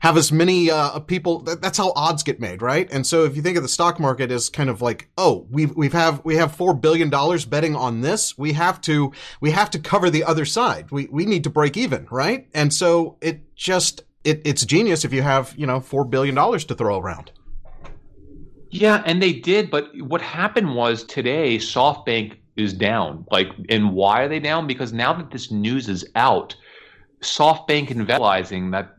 [0.00, 2.88] have as many uh, people that, that's how odds get made right?
[2.92, 5.74] And so if you think of the stock market as kind of like oh we've
[5.76, 9.70] we've have we have 4 billion dollars betting on this we have to we have
[9.70, 10.90] to cover the other side.
[10.90, 12.48] We we need to break even right?
[12.54, 16.64] And so it just it, it's genius if you have you know 4 billion dollars
[16.66, 17.32] to throw around
[18.70, 23.24] yeah, and they did, but what happened was today SoftBank is down.
[23.30, 24.66] Like, and why are they down?
[24.66, 26.54] Because now that this news is out,
[27.20, 28.94] SoftBank and realizing that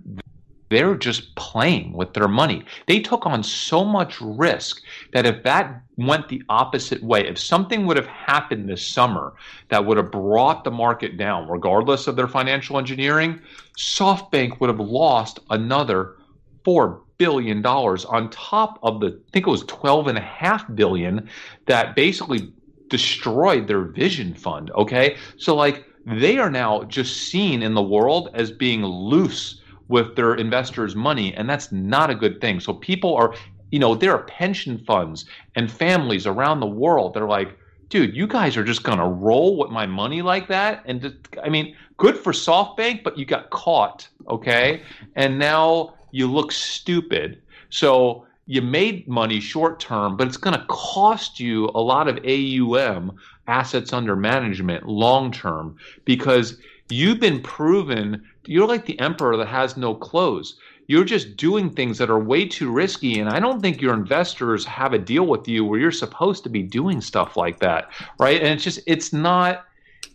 [0.70, 2.64] they're just playing with their money.
[2.88, 4.82] They took on so much risk
[5.14, 9.34] that if that went the opposite way, if something would have happened this summer
[9.70, 13.40] that would have brought the market down, regardless of their financial engineering,
[13.80, 16.18] SoftBank would have lost another
[16.64, 20.66] four billion dollars on top of the I think it was twelve and a half
[20.74, 21.30] billion
[21.68, 22.52] that basically
[22.88, 24.72] destroyed their vision fund.
[24.72, 25.18] Okay.
[25.38, 30.36] So like they are now just seen in the world as being loose with their
[30.36, 32.60] investors' money, and that's not a good thing.
[32.60, 33.36] So people are,
[33.72, 37.58] you know, there are pension funds and families around the world that are like,
[37.90, 41.50] dude, you guys are just gonna roll with my money like that, and just, I
[41.50, 44.84] mean, good for SoftBank, but you got caught, okay,
[45.16, 47.42] and now you look stupid.
[47.70, 52.18] So you made money short term, but it's going to cost you a lot of
[52.26, 53.16] AUM,
[53.48, 56.58] assets under management, long term, because
[56.90, 60.58] you've been proven you're like the emperor that has no clothes.
[60.88, 63.20] You're just doing things that are way too risky.
[63.20, 66.50] And I don't think your investors have a deal with you where you're supposed to
[66.50, 67.92] be doing stuff like that.
[68.18, 68.42] Right.
[68.42, 69.66] And it's just, it's not,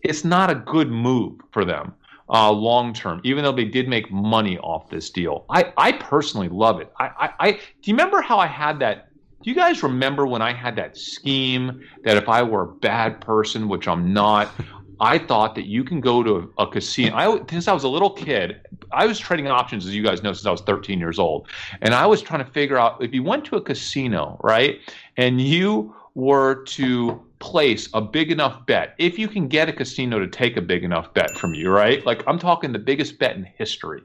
[0.02, 1.94] it's not a good move for them
[2.28, 5.44] uh, long term, even though they did make money off this deal.
[5.50, 6.92] I, I personally love it.
[6.98, 9.08] I, I, I, do you remember how I had that?
[9.42, 13.20] Do you guys remember when I had that scheme that if I were a bad
[13.20, 14.50] person, which I'm not,
[15.00, 17.14] I thought that you can go to a, a casino.
[17.16, 18.60] I, since I was a little kid,
[18.92, 21.48] I was trading options, as you guys know, since I was 13 years old.
[21.82, 24.80] And I was trying to figure out if you went to a casino, right,
[25.16, 30.18] and you were to place a big enough bet, if you can get a casino
[30.18, 32.04] to take a big enough bet from you, right?
[32.06, 34.02] Like I'm talking the biggest bet in history.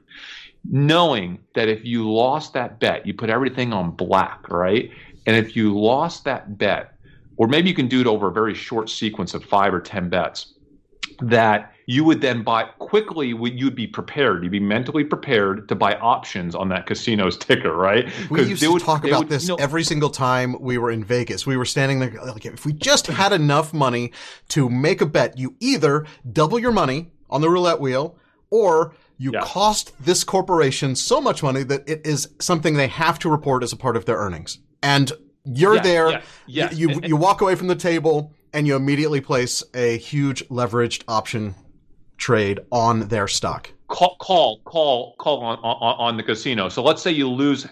[0.70, 4.90] Knowing that if you lost that bet, you put everything on black, right?
[5.26, 6.92] And if you lost that bet,
[7.38, 10.10] or maybe you can do it over a very short sequence of five or 10
[10.10, 10.52] bets,
[11.22, 15.94] that you would then buy quickly you'd be prepared you'd be mentally prepared to buy
[15.96, 19.48] options on that casino's ticker right we used to would, talk about would, this you
[19.48, 22.72] know, every single time we were in vegas we were standing there like if we
[22.72, 24.12] just had enough money
[24.48, 28.16] to make a bet you either double your money on the roulette wheel
[28.50, 29.40] or you yeah.
[29.42, 33.72] cost this corporation so much money that it is something they have to report as
[33.72, 35.12] a part of their earnings and
[35.44, 36.70] you're yeah, there yeah, yeah.
[36.72, 41.54] you you walk away from the table and you immediately place a huge leveraged option
[42.20, 43.72] trade on their stock.
[43.88, 46.68] Call, call, call, call on, on, on the casino.
[46.68, 47.66] So let's say you lose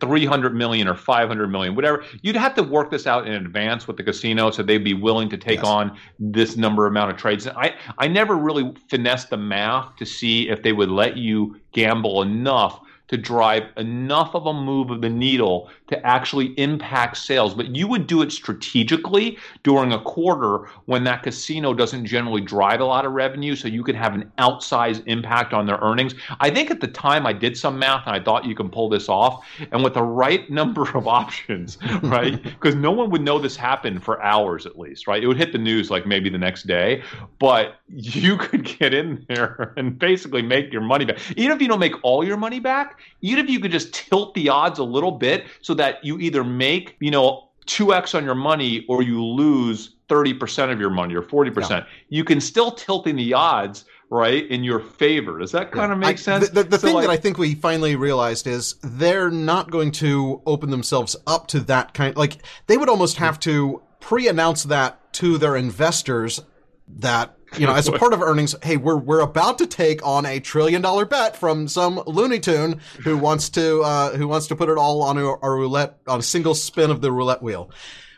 [0.00, 2.04] 300 million or 500 million, whatever.
[2.20, 5.30] You'd have to work this out in advance with the casino so they'd be willing
[5.30, 5.66] to take yes.
[5.66, 7.46] on this number amount of trades.
[7.46, 12.20] I, I never really finessed the math to see if they would let you gamble
[12.20, 12.80] enough
[13.12, 17.52] to drive enough of a move of the needle to actually impact sales.
[17.52, 22.80] But you would do it strategically during a quarter when that casino doesn't generally drive
[22.80, 26.14] a lot of revenue, so you could have an outsized impact on their earnings.
[26.40, 28.88] I think at the time I did some math and I thought you can pull
[28.88, 29.44] this off.
[29.72, 32.42] And with the right number of options, right?
[32.42, 35.22] Because no one would know this happened for hours at least, right?
[35.22, 37.02] It would hit the news like maybe the next day,
[37.38, 41.18] but you could get in there and basically make your money back.
[41.36, 44.34] Even if you don't make all your money back, even if you could just tilt
[44.34, 48.34] the odds a little bit so that you either make, you know, 2x on your
[48.34, 51.84] money or you lose 30% of your money or 40%, yeah.
[52.08, 55.38] you can still tilt in the odds right in your favor.
[55.38, 56.48] Does that kind of make I, sense?
[56.50, 59.70] The, the, the so thing like, that I think we finally realized is they're not
[59.70, 62.14] going to open themselves up to that kind.
[62.14, 62.36] Like
[62.66, 66.42] they would almost have to pre-announce that to their investors
[66.88, 70.26] that you know, as a part of earnings, hey, we're we're about to take on
[70.26, 74.56] a trillion dollar bet from some Looney Tune who wants to uh, who wants to
[74.56, 77.70] put it all on a, a roulette on a single spin of the roulette wheel,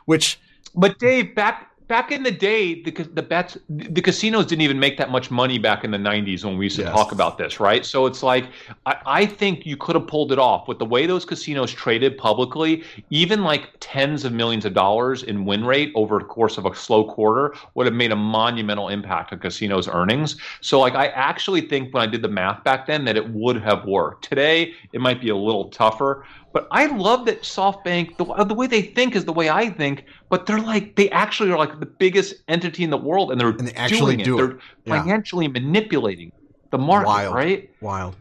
[0.04, 0.40] which.
[0.76, 4.96] But Dave, back back in the day, the the bets, the casinos didn't even make
[4.98, 6.92] that much money back in the '90s when we used to yes.
[6.92, 7.84] talk about this, right?
[7.84, 8.48] So it's like
[8.86, 12.16] I, I think you could have pulled it off with the way those casinos traded
[12.16, 12.82] publicly.
[13.10, 16.74] Even like tens of millions of dollars in win rate over the course of a
[16.74, 20.36] slow quarter would have made a monumental impact on casinos' earnings.
[20.60, 23.60] So like I actually think when I did the math back then that it would
[23.62, 24.24] have worked.
[24.24, 26.24] Today it might be a little tougher.
[26.54, 29.68] But I love that SoftBank, the, uh, the way they think is the way I
[29.68, 33.40] think, but they're like, they actually are like the biggest entity in the world and
[33.40, 34.46] they're and they actually doing do it.
[34.46, 35.02] They're yeah.
[35.02, 36.30] financially manipulating
[36.70, 37.34] the market, Wild.
[37.34, 37.70] right?
[37.80, 38.14] Wild.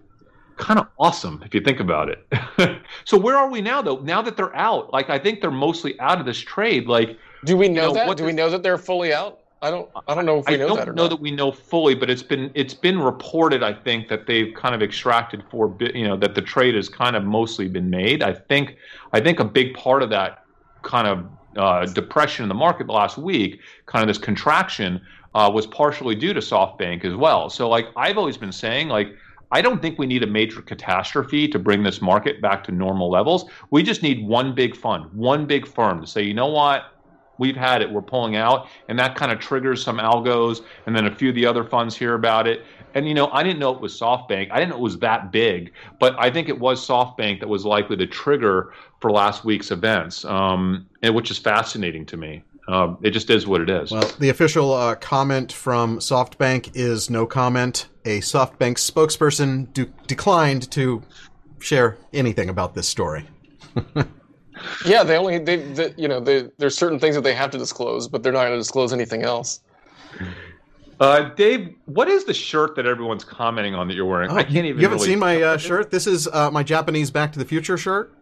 [0.58, 2.82] Kind of awesome if you think about it.
[3.06, 4.00] so where are we now though?
[4.00, 6.88] Now that they're out, like I think they're mostly out of this trade.
[6.88, 8.18] Like, do we know, you know that?
[8.18, 9.42] Do we know that they're fully out?
[9.64, 9.90] I don't.
[10.10, 10.82] I don't know if we I know that.
[10.82, 11.12] I don't know not.
[11.12, 13.64] that we know fully, but it's been it's been reported.
[13.64, 17.16] I think that they've kind of extracted for you know that the trade has kind
[17.16, 18.22] of mostly been made.
[18.22, 18.76] I think
[19.14, 20.44] I think a big part of that
[20.82, 21.26] kind of
[21.58, 25.02] uh, depression in the market last week, kind of this contraction,
[25.34, 27.50] uh, was partially due to SoftBank as well.
[27.50, 29.16] So like I've always been saying, like
[29.54, 33.10] I don't think we need a major catastrophe to bring this market back to normal
[33.10, 33.46] levels.
[33.70, 36.93] We just need one big fund, one big firm to say, you know what,
[37.38, 37.92] we've had it.
[37.92, 41.36] We're pulling out, and that kind of triggers some algos, and then a few of
[41.36, 42.66] the other funds hear about it.
[42.94, 44.52] And you know, I didn't know it was SoftBank.
[44.52, 47.66] I didn't know it was that big, but I think it was SoftBank that was
[47.66, 52.44] likely the trigger for last week's events, um, and which is fascinating to me.
[52.68, 53.92] Um, it just is what it is.
[53.92, 57.88] Well, the official uh, comment from SoftBank is no comment.
[58.06, 61.04] A SoftBank spokesperson de- declined to
[61.60, 63.28] share anything about this story.
[64.86, 67.58] yeah, they only they, they you know they, there's certain things that they have to
[67.58, 69.62] disclose, but they're not going to disclose anything else.
[71.00, 74.30] Uh, Dave, what is the shirt that everyone's commenting on that you're wearing?
[74.30, 74.78] Oh, I can't even.
[74.78, 75.10] You haven't really...
[75.10, 75.92] seen my uh, shirt?
[75.92, 78.14] This is uh, my Japanese Back to the Future shirt.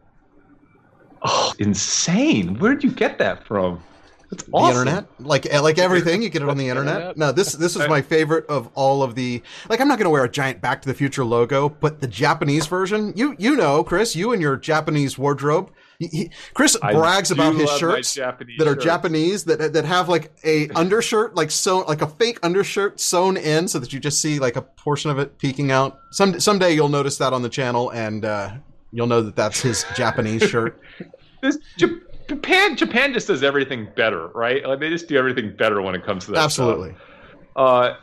[1.22, 2.58] Oh, insane!
[2.60, 3.84] Where did you get that from?
[4.32, 4.86] That's awesome.
[4.86, 7.18] The internet, like like everything, you get it on the internet.
[7.18, 9.44] No, this this is my favorite of all of the.
[9.70, 12.08] Like, I'm not going to wear a giant Back to the Future logo, but the
[12.08, 13.14] Japanese version.
[13.16, 15.72] You you know, Chris, you and your Japanese wardrobe.
[16.08, 18.84] He, Chris brags about his shirts that are shirts.
[18.84, 23.68] Japanese that that have like a undershirt, like sewn, like a fake undershirt sewn in,
[23.68, 26.00] so that you just see like a portion of it peeking out.
[26.12, 28.54] Some someday you'll notice that on the channel, and uh,
[28.92, 30.82] you'll know that that's his Japanese shirt.
[31.44, 34.66] this Japan Japan just does everything better, right?
[34.66, 36.40] Like they just do everything better when it comes to that.
[36.40, 36.94] Absolutely.
[36.94, 37.52] Stuff.
[37.56, 37.96] Uh,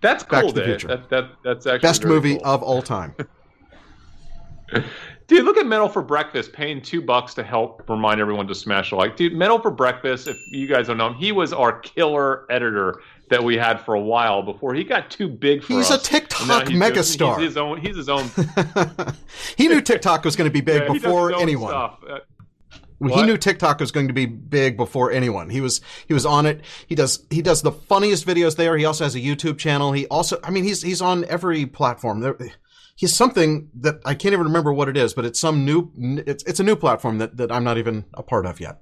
[0.00, 0.40] that's cool.
[0.40, 0.88] Back to the Future.
[0.88, 2.46] That, that, that's actually best movie cool.
[2.46, 3.14] of all time.
[5.26, 8.92] Dude, look at Metal for Breakfast paying two bucks to help remind everyone to smash
[8.92, 9.16] a like.
[9.16, 13.00] Dude, Metal for Breakfast, if you guys don't know him, he was our killer editor
[13.30, 16.06] that we had for a while before he got too big for he's us.
[16.06, 17.38] He's a TikTok he's megastar.
[17.38, 17.80] he's his own.
[17.80, 18.30] He's his own.
[19.56, 21.74] he knew TikTok was going to be big yeah, before anyone.
[21.74, 22.18] Uh,
[23.08, 25.50] he knew TikTok was going to be big before anyone.
[25.50, 26.60] He was he was on it.
[26.86, 28.76] He does he does the funniest videos there.
[28.76, 29.92] He also has a YouTube channel.
[29.92, 32.20] He also I mean he's he's on every platform.
[32.20, 32.36] There,
[32.94, 35.90] he's something that I can't even remember what it is, but it's some new
[36.26, 38.80] it's it's a new platform that that I'm not even a part of yet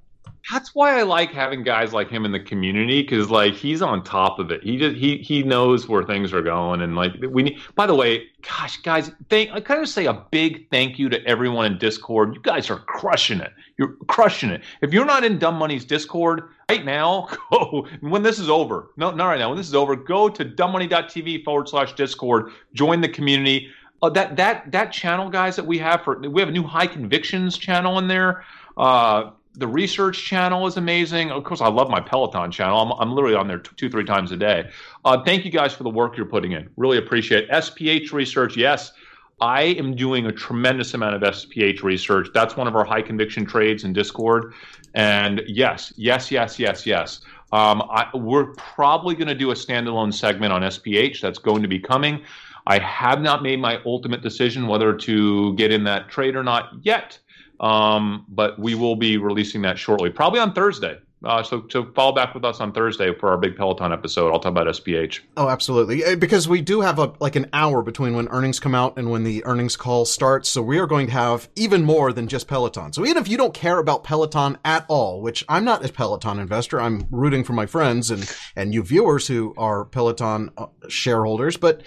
[0.51, 4.03] that's why I like having guys like him in the community because like he's on
[4.03, 4.63] top of it.
[4.63, 7.59] He just he he knows where things are going and like we need.
[7.77, 11.25] By the way, gosh, guys, thank I kind of say a big thank you to
[11.27, 12.35] everyone in Discord.
[12.35, 13.53] You guys are crushing it.
[13.79, 14.63] You're crushing it.
[14.81, 18.91] If you're not in Dumb Money's Discord right now, go when this is over.
[18.97, 19.49] No, not right now.
[19.49, 22.51] When this is over, go to dumbmoney.tv forward slash Discord.
[22.75, 23.71] Join the community.
[24.03, 26.86] Uh, that that that channel, guys, that we have for we have a new high
[26.86, 28.44] convictions channel in there.
[28.76, 31.30] Uh, the research channel is amazing.
[31.30, 32.80] Of course, I love my Peloton channel.
[32.80, 34.70] I'm, I'm literally on there two three times a day.
[35.05, 36.68] Uh, thank you guys for the work you're putting in.
[36.76, 37.50] Really appreciate it.
[37.50, 38.92] SPH research, yes.
[39.40, 42.28] I am doing a tremendous amount of SPH research.
[42.32, 44.55] That's one of our high conviction trades in Discord.
[44.94, 47.20] And yes, yes, yes, yes, yes.
[47.50, 51.20] Um, I, we're probably going to do a standalone segment on SPH.
[51.20, 52.22] That's going to be coming.
[52.67, 56.71] I have not made my ultimate decision whether to get in that trade or not
[56.83, 57.19] yet.
[57.61, 60.99] Um, but we will be releasing that shortly, probably on Thursday.
[61.25, 64.33] Uh, so, so follow back with us on Thursday for our big Peloton episode.
[64.33, 65.21] I'll talk about SPH.
[65.37, 68.75] Oh, absolutely, eh, because we do have a like an hour between when earnings come
[68.75, 70.49] out and when the earnings call starts.
[70.49, 72.93] So we are going to have even more than just Peloton.
[72.93, 76.41] So even if you don't care about Peloton at all, which I'm not a Peloton
[76.41, 81.57] investor, I'm rooting for my friends and and you viewers who are Peloton uh, shareholders,
[81.57, 81.83] but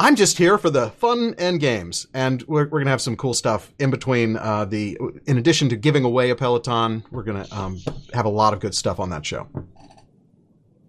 [0.00, 3.34] I'm just here for the fun and games, and we're, we're gonna have some cool
[3.34, 4.36] stuff in between.
[4.36, 4.96] Uh, the
[5.26, 7.80] in addition to giving away a Peloton, we're gonna um,
[8.14, 9.48] have a lot of good stuff on that show.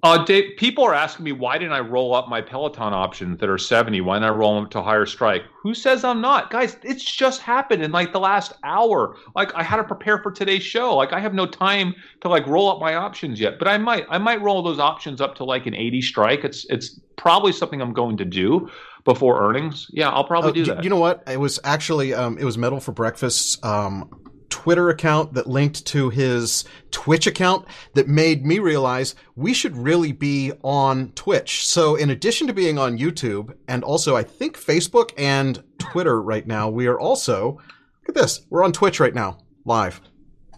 [0.01, 3.49] Uh, Dave, people are asking me why didn't I roll up my Peloton options that
[3.49, 3.99] are 70?
[3.99, 5.43] Why didn't I roll them to higher strike?
[5.61, 6.51] Who says I'm not?
[6.51, 9.17] Guys, it's just happened in like the last hour.
[9.35, 10.95] Like I had to prepare for today's show.
[10.95, 14.05] Like I have no time to like roll up my options yet, but I might.
[14.07, 16.45] I might roll those options up to like an 80 strike.
[16.45, 18.69] It's it's probably something I'm going to do
[19.03, 19.87] before earnings.
[19.91, 20.83] Yeah, I'll probably uh, do that.
[20.83, 21.23] You know what?
[21.27, 24.09] It was actually um, it was Metal for Breakfast's um,
[24.49, 30.11] Twitter account that linked to his Twitch account that made me realize we should really
[30.11, 31.65] be on Twitch.
[31.67, 36.45] So in addition to being on YouTube and also I think Facebook and Twitter right
[36.45, 38.41] now, we are also look at this.
[38.49, 40.01] We're on Twitch right now, live.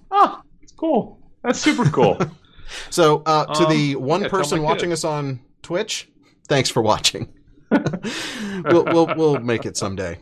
[0.10, 1.20] Oh, it's cool.
[1.44, 2.20] That's super cool.
[2.89, 6.10] so uh, to um, the one yeah, person watching us on Twitch,
[6.48, 7.32] thanks for watching.
[8.66, 10.18] we'll, we'll we'll make it someday.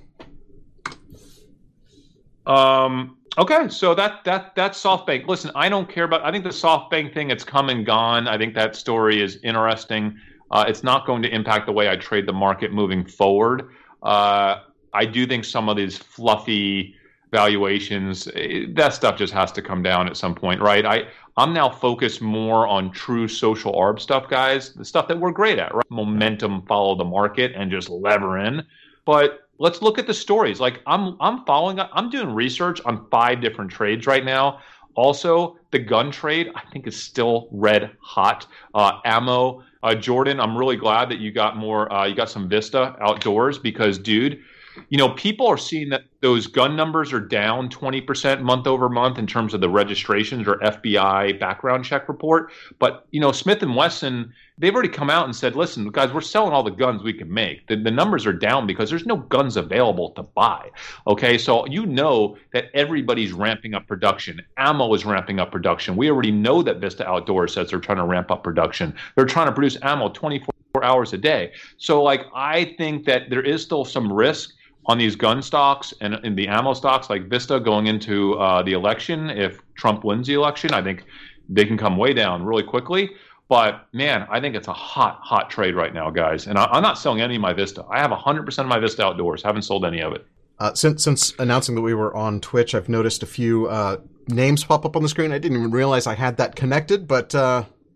[2.45, 3.17] Um.
[3.37, 5.27] Okay, so that that that's SoftBank.
[5.27, 6.23] Listen, I don't care about.
[6.25, 7.31] I think the SoftBank thing.
[7.31, 8.27] It's come and gone.
[8.27, 10.17] I think that story is interesting.
[10.51, 13.69] Uh, it's not going to impact the way I trade the market moving forward.
[14.01, 14.61] Uh,
[14.93, 16.95] I do think some of these fluffy
[17.31, 20.85] valuations, eh, that stuff just has to come down at some point, right?
[20.85, 21.03] I
[21.39, 24.73] I'm now focused more on true social arb stuff, guys.
[24.73, 25.85] The stuff that we're great at, right?
[25.89, 28.61] Momentum, follow the market, and just lever in.
[29.05, 30.59] But let's look at the stories.
[30.59, 31.79] Like I'm, I'm following.
[31.79, 34.59] I'm doing research on five different trades right now.
[34.95, 38.45] Also, the gun trade I think is still red hot.
[38.73, 40.41] Uh, ammo, uh, Jordan.
[40.41, 41.89] I'm really glad that you got more.
[41.89, 44.43] Uh, you got some Vista outdoors because, dude
[44.89, 49.17] you know, people are seeing that those gun numbers are down 20% month over month
[49.17, 52.51] in terms of the registrations or FBI background check report.
[52.77, 56.21] But, you know, Smith and Wesson, they've already come out and said, listen, guys, we're
[56.21, 57.67] selling all the guns we can make.
[57.67, 60.69] The, the numbers are down because there's no guns available to buy.
[61.07, 61.37] Okay.
[61.37, 64.41] So you know that everybody's ramping up production.
[64.57, 65.95] Ammo is ramping up production.
[65.95, 68.93] We already know that Vista Outdoors says they're trying to ramp up production.
[69.15, 70.53] They're trying to produce ammo 24
[70.83, 71.53] hours a day.
[71.77, 74.51] So, like, I think that there is still some risk
[74.85, 78.73] on these gun stocks and in the ammo stocks like Vista going into uh, the
[78.73, 81.03] election, if Trump wins the election, I think
[81.47, 83.11] they can come way down really quickly.
[83.49, 86.47] But man, I think it's a hot, hot trade right now, guys.
[86.47, 87.83] And I, am not selling any of my Vista.
[87.89, 89.41] I have 100% of my Vista outdoors.
[89.41, 90.25] Haven't sold any of it.
[90.59, 94.63] Uh, since since announcing that we were on Twitch, I've noticed a few uh, names
[94.63, 95.31] pop up on the screen.
[95.31, 97.33] I didn't even realize I had that connected, but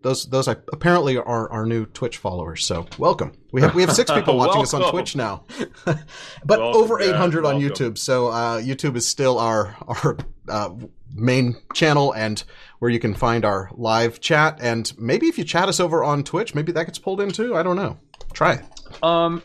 [0.04, 2.64] those those apparently are our new Twitch followers.
[2.64, 3.32] So welcome.
[3.52, 5.44] We have we have six people watching us on Twitch now,
[5.84, 5.98] but
[6.46, 7.96] welcome, over 800 on YouTube.
[7.96, 10.70] So uh, YouTube is still our our uh,
[11.14, 12.44] main channel and
[12.80, 14.58] where you can find our live chat.
[14.60, 17.56] And maybe if you chat us over on Twitch, maybe that gets pulled in too.
[17.56, 17.98] I don't know.
[18.34, 18.64] Try it.
[19.02, 19.42] Um,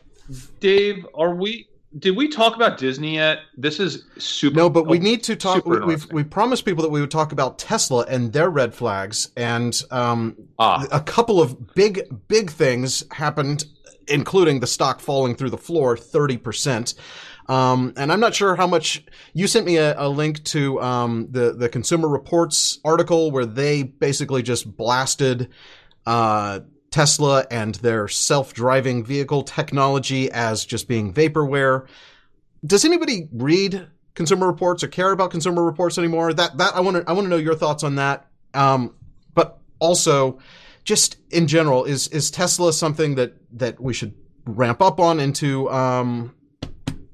[0.59, 1.69] Dave, are we?
[1.97, 3.39] Did we talk about Disney yet?
[3.57, 4.55] This is super.
[4.55, 5.65] No, but we need to talk.
[5.65, 9.31] We, we've we promised people that we would talk about Tesla and their red flags,
[9.35, 10.85] and um, ah.
[10.91, 13.65] a couple of big big things happened,
[14.07, 16.93] including the stock falling through the floor thirty percent.
[17.47, 21.27] Um, and I'm not sure how much you sent me a, a link to um,
[21.31, 25.49] the the Consumer Reports article where they basically just blasted
[26.05, 26.59] uh,
[26.91, 31.87] Tesla and their self-driving vehicle technology as just being vaporware.
[32.65, 36.33] Does anybody read Consumer Reports or care about Consumer Reports anymore?
[36.33, 38.27] That that I want to I want to know your thoughts on that.
[38.53, 38.95] Um,
[39.33, 40.39] but also,
[40.83, 44.13] just in general, is is Tesla something that that we should
[44.45, 46.35] ramp up on into um,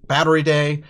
[0.08, 0.84] Battery Day.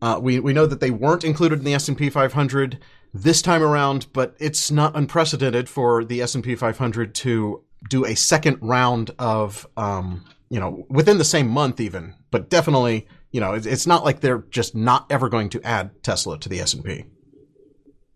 [0.00, 2.78] Uh, we we know that they weren't included in the S and P 500
[3.14, 8.04] this time around, but it's not unprecedented for the S and P 500 to do
[8.04, 13.40] a second round of um, you know within the same month even, but definitely you
[13.40, 16.74] know it's, not like they're just not ever going to add Tesla to the S
[16.74, 17.04] and P.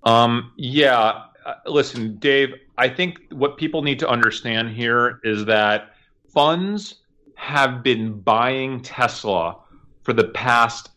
[0.04, 0.52] Um.
[0.56, 1.24] Yeah.
[1.44, 2.54] Uh, listen, Dave.
[2.78, 5.90] I think what people need to understand here is that
[6.32, 7.02] funds
[7.34, 9.58] have been buying Tesla
[10.02, 10.91] for the past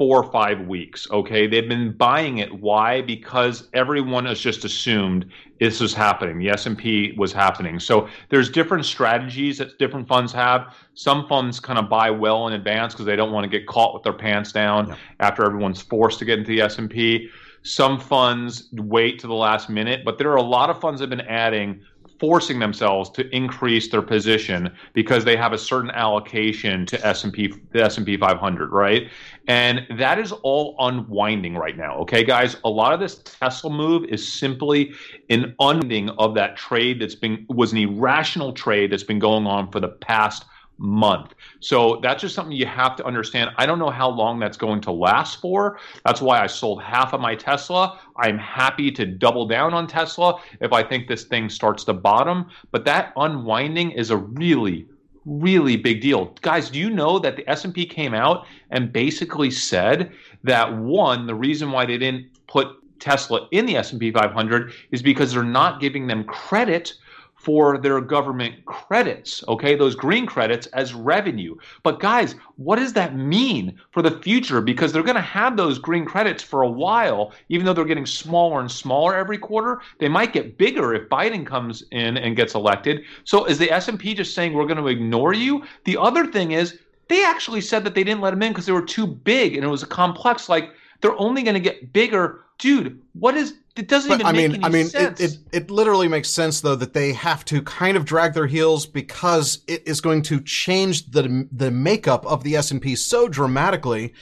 [0.00, 1.06] four or five weeks.
[1.10, 2.50] Okay, they've been buying it.
[2.58, 3.02] Why?
[3.02, 5.26] Because everyone has just assumed
[5.58, 6.38] this was happening.
[6.38, 7.78] The S and P was happening.
[7.78, 10.74] So there's different strategies that different funds have.
[10.94, 13.92] Some funds kind of buy well in advance because they don't want to get caught
[13.92, 14.96] with their pants down yeah.
[15.20, 17.28] after everyone's forced to get into the S and P.
[17.62, 21.10] Some funds wait to the last minute, but there are a lot of funds that
[21.10, 21.82] have been adding
[22.20, 27.82] forcing themselves to increase their position because they have a certain allocation to S&P the
[27.82, 29.08] S&P 500, right?
[29.48, 31.96] And that is all unwinding right now.
[32.00, 34.92] Okay, guys, a lot of this Tesla move is simply
[35.30, 39.72] an unwinding of that trade that's been was an irrational trade that's been going on
[39.72, 40.44] for the past
[40.80, 41.34] month.
[41.60, 43.50] So that's just something you have to understand.
[43.58, 45.78] I don't know how long that's going to last for.
[46.04, 48.00] That's why I sold half of my Tesla.
[48.16, 52.46] I'm happy to double down on Tesla if I think this thing starts to bottom.
[52.70, 54.86] But that unwinding is a really,
[55.26, 56.34] really big deal.
[56.40, 60.12] Guys, do you know that the S&P came out and basically said
[60.44, 62.68] that one, the reason why they didn't put
[63.00, 66.94] Tesla in the S&P 500 is because they're not giving them credit
[67.40, 71.56] for their government credits, okay, those green credits as revenue.
[71.82, 74.60] But guys, what does that mean for the future?
[74.60, 78.04] Because they're going to have those green credits for a while, even though they're getting
[78.04, 79.80] smaller and smaller every quarter.
[80.00, 83.04] They might get bigger if Biden comes in and gets elected.
[83.24, 85.64] So is the S&P just saying we're going to ignore you?
[85.86, 86.78] The other thing is
[87.08, 89.64] they actually said that they didn't let them in because they were too big and
[89.64, 92.44] it was a complex like they're only going to get bigger.
[92.60, 95.20] Dude, what is it doesn't but, even I mean, I mean, sense.
[95.20, 98.46] It, it, it literally makes sense though that they have to kind of drag their
[98.46, 102.96] heels because it is going to change the the makeup of the S and P
[102.96, 104.14] so dramatically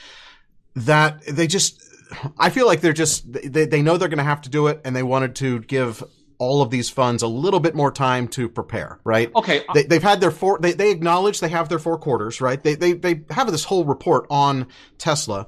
[0.75, 1.83] that they just.
[2.39, 4.81] I feel like they're just they they know they're going to have to do it,
[4.83, 6.03] and they wanted to give
[6.39, 9.29] all of these funds a little bit more time to prepare, right?
[9.35, 9.63] Okay.
[9.67, 12.63] Uh they, have had their four, they, they acknowledge they have their four quarters, right?
[12.63, 14.67] They, they, they have this whole report on
[14.97, 15.47] Tesla.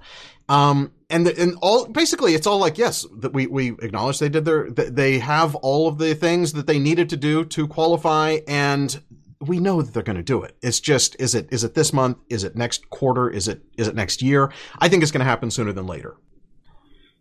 [0.51, 4.27] Um, and the, and all basically it's all like yes that we we acknowledge they
[4.27, 8.39] did their they have all of the things that they needed to do to qualify
[8.47, 9.01] and
[9.39, 10.55] we know that they're going to do it.
[10.61, 12.17] It's just is it is it this month?
[12.29, 13.29] Is it next quarter?
[13.29, 14.51] Is it is it next year?
[14.77, 16.17] I think it's going to happen sooner than later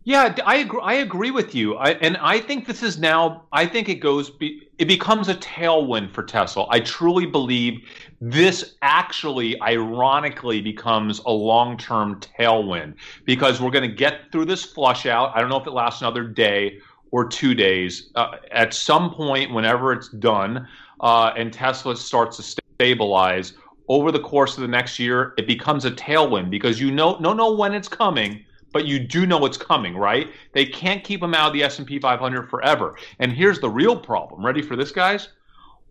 [0.03, 1.75] yeah, I agree, I agree with you.
[1.75, 5.35] I, and I think this is now, I think it goes, be, it becomes a
[5.35, 6.65] tailwind for Tesla.
[6.69, 7.87] I truly believe
[8.19, 12.95] this actually, ironically, becomes a long term tailwind
[13.25, 15.33] because we're going to get through this flush out.
[15.35, 16.79] I don't know if it lasts another day
[17.11, 18.09] or two days.
[18.15, 20.67] Uh, at some point, whenever it's done
[21.01, 23.53] uh, and Tesla starts to stabilize
[23.87, 27.37] over the course of the next year, it becomes a tailwind because you know, don't
[27.37, 28.43] know when it's coming
[28.73, 30.29] but you do know it's coming, right?
[30.53, 32.95] They can't keep them out of the S&P 500 forever.
[33.19, 34.45] And here's the real problem.
[34.45, 35.29] Ready for this, guys?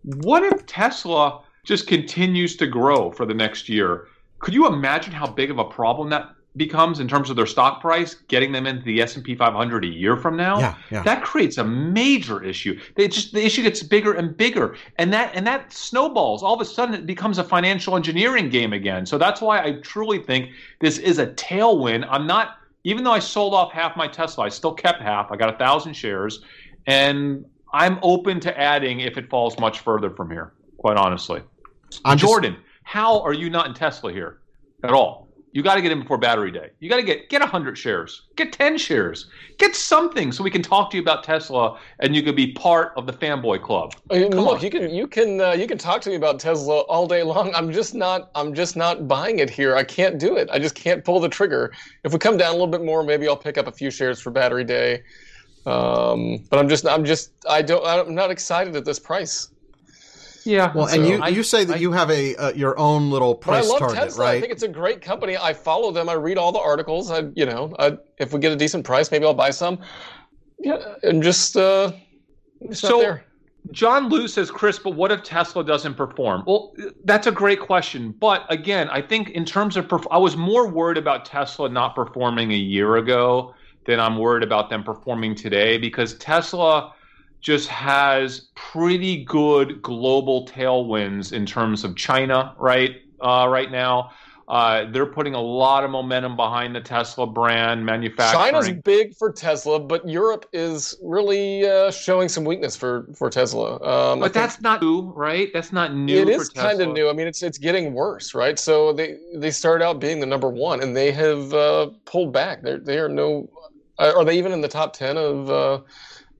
[0.03, 4.07] What if Tesla just continues to grow for the next year?
[4.39, 7.79] Could you imagine how big of a problem that becomes in terms of their stock
[7.79, 11.03] price getting them into the S&P 500 a year from now yeah, yeah.
[11.03, 15.33] that creates a major issue they just the issue gets bigger and bigger and that
[15.33, 19.17] and that snowballs all of a sudden it becomes a financial engineering game again so
[19.17, 20.49] that's why I truly think
[20.81, 24.49] this is a tailwind I'm not even though I sold off half my Tesla, I
[24.49, 25.31] still kept half.
[25.31, 26.43] I got a thousand shares,
[26.87, 30.53] and I'm open to adding if it falls much further from here.
[30.77, 31.41] Quite honestly,
[32.03, 32.53] I'm Jordan.
[32.53, 32.65] Just...
[32.83, 34.39] How are you not in Tesla here
[34.83, 35.27] at all?
[35.53, 36.69] You got to get in before battery day.
[36.79, 39.27] You got to get get 100 shares, get 10 shares,
[39.57, 42.93] get something so we can talk to you about Tesla and you can be part
[42.95, 43.93] of the fanboy club.
[44.09, 44.63] Mean, look, on.
[44.63, 47.53] you can you can uh, you can talk to me about Tesla all day long.
[47.53, 49.75] I'm just not I'm just not buying it here.
[49.75, 50.49] I can't do it.
[50.51, 51.73] I just can't pull the trigger.
[52.03, 54.21] If we come down a little bit more, maybe I'll pick up a few shares
[54.21, 55.03] for battery day.
[55.65, 59.49] Um, but I'm just I'm just I don't I'm not excited at this price.
[60.45, 60.71] Yeah.
[60.73, 63.09] Well, so and you, I, you say that I, you have a uh, your own
[63.09, 64.25] little price I love target, Tesla.
[64.25, 64.37] right?
[64.37, 65.37] I think it's a great company.
[65.37, 66.09] I follow them.
[66.09, 67.11] I read all the articles.
[67.11, 69.79] I you know I, if we get a decent price, maybe I'll buy some.
[70.59, 71.91] Yeah, and just uh,
[72.71, 73.19] so.
[73.71, 76.43] John Liu says, Chris, but what if Tesla doesn't perform?
[76.47, 76.73] Well,
[77.05, 78.11] that's a great question.
[78.19, 81.93] But again, I think in terms of, perf- I was more worried about Tesla not
[81.93, 83.53] performing a year ago
[83.85, 86.95] than I'm worried about them performing today because Tesla
[87.41, 93.01] just has pretty good global tailwinds in terms of China, right?
[93.19, 94.11] Uh, right now,
[94.47, 98.51] uh, they're putting a lot of momentum behind the Tesla brand manufacturing.
[98.51, 103.75] China's big for Tesla, but Europe is really uh, showing some weakness for for Tesla.
[103.81, 105.49] Um, but that's not new, right?
[105.53, 106.21] That's not new.
[106.21, 107.09] It is kind of new.
[107.09, 108.59] I mean, it's it's getting worse, right?
[108.59, 112.61] So they they started out being the number one, and they have uh, pulled back.
[112.61, 113.49] They're they are no.
[113.99, 115.83] Are they even in the top ten of?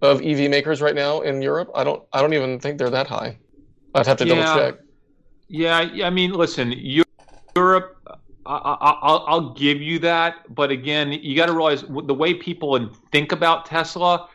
[0.01, 1.69] Of EV makers right now in Europe.
[1.75, 3.37] I don't I don't even think they're that high.
[3.93, 4.35] I'd have to yeah.
[4.35, 4.79] double check.
[5.47, 7.97] Yeah, I mean, listen, Europe.
[8.45, 13.31] I, will give you that, but again, you got to realize the way people think
[13.31, 14.27] about Tesla.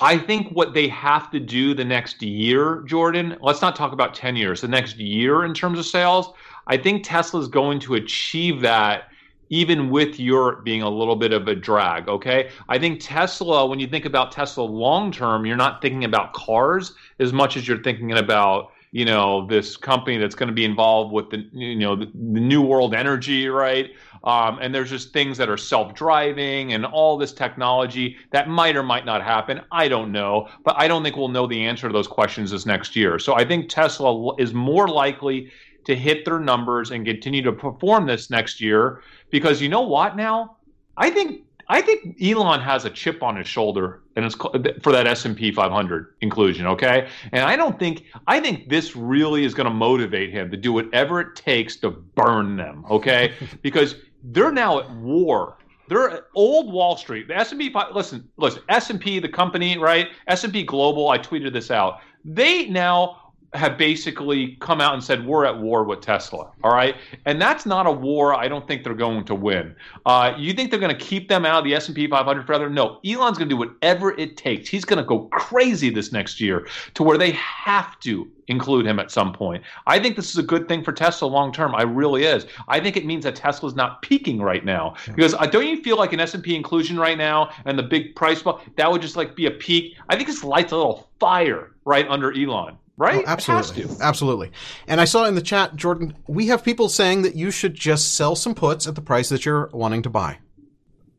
[0.00, 3.36] I think what they have to do the next year, Jordan.
[3.40, 4.62] Let's not talk about ten years.
[4.62, 6.32] The next year in terms of sales,
[6.66, 9.11] I think Tesla is going to achieve that
[9.52, 12.08] even with Europe being a little bit of a drag.
[12.08, 12.48] Okay.
[12.70, 16.94] I think Tesla, when you think about Tesla long term, you're not thinking about cars
[17.20, 21.12] as much as you're thinking about you know this company that's going to be involved
[21.12, 23.92] with the you know the, the new world energy right
[24.24, 28.82] um, and there's just things that are self-driving and all this technology that might or
[28.82, 31.92] might not happen i don't know but i don't think we'll know the answer to
[31.94, 35.50] those questions this next year so i think tesla is more likely
[35.84, 40.16] to hit their numbers and continue to perform this next year because you know what
[40.16, 40.56] now
[40.96, 45.06] i think i think elon has a chip on his shoulder and it's for that
[45.06, 49.74] s&p 500 inclusion okay and i don't think i think this really is going to
[49.74, 54.90] motivate him to do whatever it takes to burn them okay because they're now at
[54.96, 55.56] war
[55.88, 57.28] they're old Wall Street.
[57.28, 57.74] The S&P.
[57.92, 58.62] Listen, listen.
[58.70, 60.08] S&P, the company, right?
[60.26, 61.10] S&P Global.
[61.10, 62.00] I tweeted this out.
[62.24, 63.21] They now
[63.54, 66.50] have basically come out and said we're at war with Tesla.
[66.64, 66.96] All right,
[67.26, 68.34] and that's not a war.
[68.34, 69.74] I don't think they're going to win.
[70.06, 72.46] Uh, you think they're going to keep them out of the S and P 500
[72.46, 72.70] forever?
[72.70, 74.68] No, Elon's going to do whatever it takes.
[74.68, 78.98] He's going to go crazy this next year to where they have to include him
[78.98, 79.62] at some point.
[79.86, 81.74] I think this is a good thing for Tesla long term.
[81.74, 82.46] I really is.
[82.68, 85.96] I think it means that Tesla's not peaking right now because uh, don't you feel
[85.96, 88.42] like an S and P inclusion right now and the big price
[88.76, 89.96] that would just like be a peak?
[90.08, 93.24] I think this lights a little fire right under Elon right?
[93.26, 93.96] Oh, absolutely.
[94.00, 94.52] Absolutely.
[94.86, 98.14] And I saw in the chat, Jordan, we have people saying that you should just
[98.14, 100.38] sell some puts at the price that you're wanting to buy.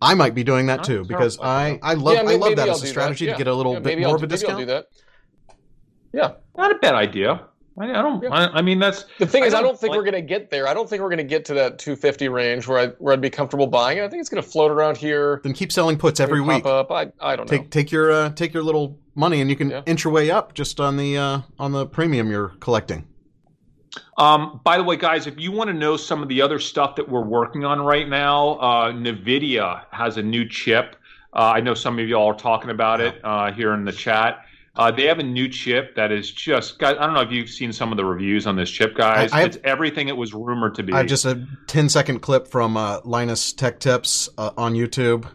[0.01, 2.69] I might be doing that too because I, I love yeah, maybe, I love that
[2.69, 3.33] as a strategy yeah.
[3.33, 4.59] to get a little yeah, bit more I'll, of a discount.
[4.59, 4.87] do that.
[6.11, 7.47] Yeah, not a bad idea.
[7.79, 8.25] I, I don't.
[8.31, 9.53] I, I, mean, that's the thing I is.
[9.53, 10.67] I don't think like, we're going to get there.
[10.67, 13.21] I don't think we're going to get to that 250 range where I where I'd
[13.21, 14.03] be comfortable buying it.
[14.03, 15.41] I think it's going to float around here.
[15.43, 16.65] Then keep selling puts every week.
[16.65, 16.91] Up.
[16.91, 17.67] I, I don't take, know.
[17.69, 19.81] Take your uh, take your little money and you can yeah.
[19.85, 23.07] inch your way up just on the uh, on the premium you're collecting.
[24.17, 26.95] Um, by the way, guys, if you want to know some of the other stuff
[26.95, 30.95] that we're working on right now, uh, NVIDIA has a new chip.
[31.33, 34.45] Uh, I know some of y'all are talking about it uh, here in the chat.
[34.75, 36.95] Uh, they have a new chip that is just, guys.
[36.99, 39.31] I don't know if you've seen some of the reviews on this chip, guys.
[39.31, 40.93] I, I it's everything it was rumored to be.
[40.93, 45.27] I have just a 10 second clip from uh, Linus Tech Tips uh, on YouTube.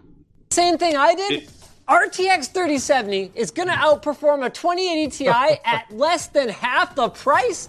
[0.51, 1.43] Same thing I did.
[1.43, 1.51] It,
[1.89, 5.29] RTX 3070 is going to outperform a 2080 Ti
[5.65, 7.69] at less than half the price.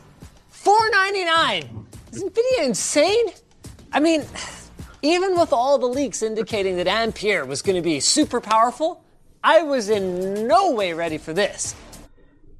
[0.49, 1.87] 499.
[2.13, 3.27] Is Nvidia insane?
[3.93, 4.25] I mean,
[5.03, 9.03] even with all the leaks indicating that Ampere was going to be super powerful,
[9.43, 11.75] I was in no way ready for this.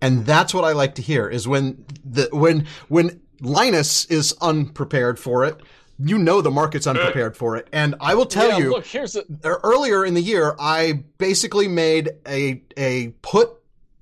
[0.01, 5.19] And that's what I like to hear is when the when when Linus is unprepared
[5.19, 5.57] for it,
[5.97, 7.67] you know the market's unprepared for it.
[7.73, 11.67] And I will tell yeah, you look, here's a- earlier in the year I basically
[11.67, 13.49] made a a put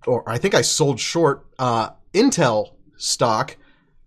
[0.05, 3.57] or I think I sold short uh, Intel stock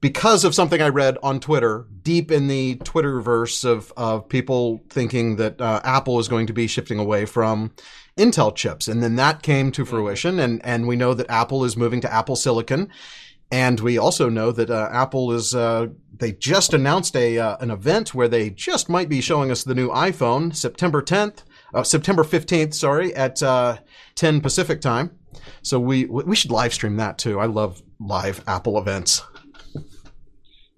[0.01, 5.37] because of something I read on Twitter, deep in the Twitterverse of, of people thinking
[5.37, 7.73] that uh, Apple is going to be shifting away from
[8.17, 8.89] Intel chips.
[8.89, 10.39] And then that came to fruition.
[10.39, 12.89] And, and we know that Apple is moving to Apple Silicon.
[13.53, 17.71] And we also know that uh, Apple is, uh, they just announced a, uh, an
[17.71, 21.43] event where they just might be showing us the new iPhone September 10th,
[21.75, 23.79] uh, September 15th, sorry, at, uh,
[24.15, 25.11] 10 Pacific time.
[25.63, 27.41] So we, we should live stream that too.
[27.41, 29.23] I love live Apple events.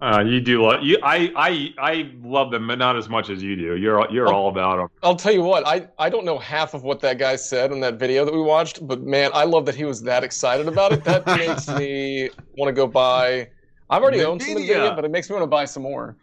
[0.02, 0.98] Uh, you do love you.
[1.04, 3.76] I I I love them, but not as much as you do.
[3.76, 4.88] You're you're I'll, all about them.
[5.00, 5.64] I'll tell you what.
[5.64, 8.40] I I don't know half of what that guy said in that video that we
[8.40, 11.04] watched, but man, I love that he was that excited about it.
[11.04, 13.48] That makes me want to go buy.
[13.90, 14.24] I've already Nvidia.
[14.24, 16.16] owned some Nvidia, but it makes me want to buy some more.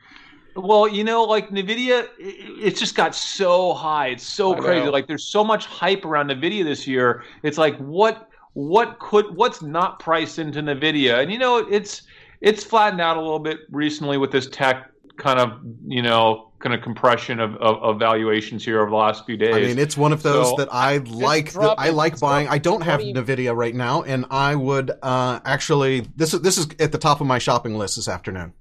[0.57, 4.07] Well, you know, like Nvidia, it's just got so high.
[4.07, 4.86] It's so I crazy.
[4.88, 4.91] Know.
[4.91, 7.23] Like there's so much hype around Nvidia this year.
[7.43, 12.01] It's like what what could what's not priced into Nvidia, and you know, it's
[12.41, 16.75] it's flattened out a little bit recently with this tech kind of you know kind
[16.75, 19.55] of compression of, of, of, valuations here over the last few days.
[19.55, 21.53] I mean, it's one of those so, that I like.
[21.53, 22.49] The, I like buying.
[22.49, 26.01] I don't have Nvidia right now, and I would uh, actually.
[26.15, 28.53] This is this is at the top of my shopping list this afternoon.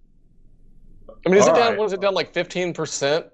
[1.26, 1.68] I mean, is All it down?
[1.70, 1.79] Right.
[1.79, 3.26] What is it down like fifteen percent?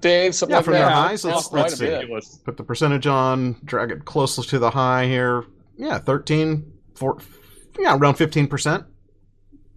[0.00, 0.80] Dave, something yeah, like from that.
[0.80, 1.24] their highs.
[1.24, 2.38] Let's, let's see.
[2.44, 3.56] Put the percentage on.
[3.64, 5.46] Drag it closer to the high here.
[5.78, 7.18] Yeah, 13, 4,
[7.80, 8.84] yeah, around fifteen percent.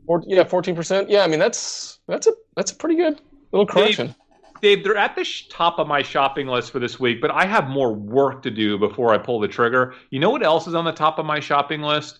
[0.07, 1.09] Or, yeah, fourteen percent.
[1.09, 4.07] Yeah, I mean that's that's a that's a pretty good little correction.
[4.07, 4.15] Dave,
[4.61, 7.45] Dave they're at the sh- top of my shopping list for this week, but I
[7.45, 9.93] have more work to do before I pull the trigger.
[10.09, 12.19] You know what else is on the top of my shopping list?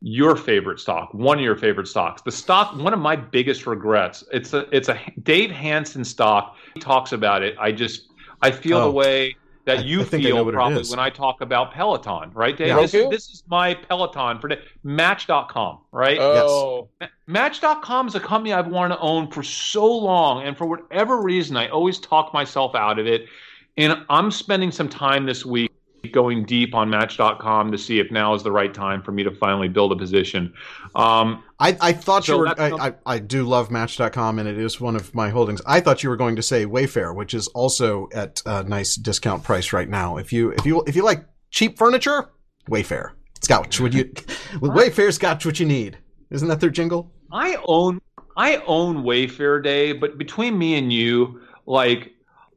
[0.00, 2.22] Your favorite stock, one of your favorite stocks.
[2.22, 4.22] The stock, one of my biggest regrets.
[4.32, 6.56] It's a it's a Dave Hanson stock.
[6.74, 7.56] He talks about it.
[7.58, 8.08] I just
[8.42, 8.84] I feel oh.
[8.84, 12.68] the way that you I feel probably when I talk about Peloton, right, Dave?
[12.68, 12.80] Yeah.
[12.80, 14.50] This, this, is my Peloton for
[14.82, 16.18] Match.com, right?
[16.20, 16.88] Oh.
[17.00, 17.10] Yes.
[17.26, 21.56] Match.com is a company I've wanted to own for so long, and for whatever reason,
[21.56, 23.26] I always talk myself out of it.
[23.76, 25.72] And I'm spending some time this week
[26.12, 29.30] going deep on Match.com to see if now is the right time for me to
[29.30, 30.52] finally build a position.
[30.94, 32.60] Um, I, I thought so you were.
[32.60, 35.60] I, I, I, do love Match.com, and it is one of my holdings.
[35.66, 39.42] I thought you were going to say Wayfair, which is also at a nice discount
[39.42, 40.16] price right now.
[40.16, 42.30] If you if you if you like cheap furniture,
[42.70, 43.12] Wayfair.
[43.36, 44.04] It's got what you.
[44.60, 45.98] Wayfair's got what you need.
[46.30, 47.12] Isn't that their jingle?
[47.32, 48.00] I own
[48.36, 52.12] I own Wayfair Day, but between me and you, like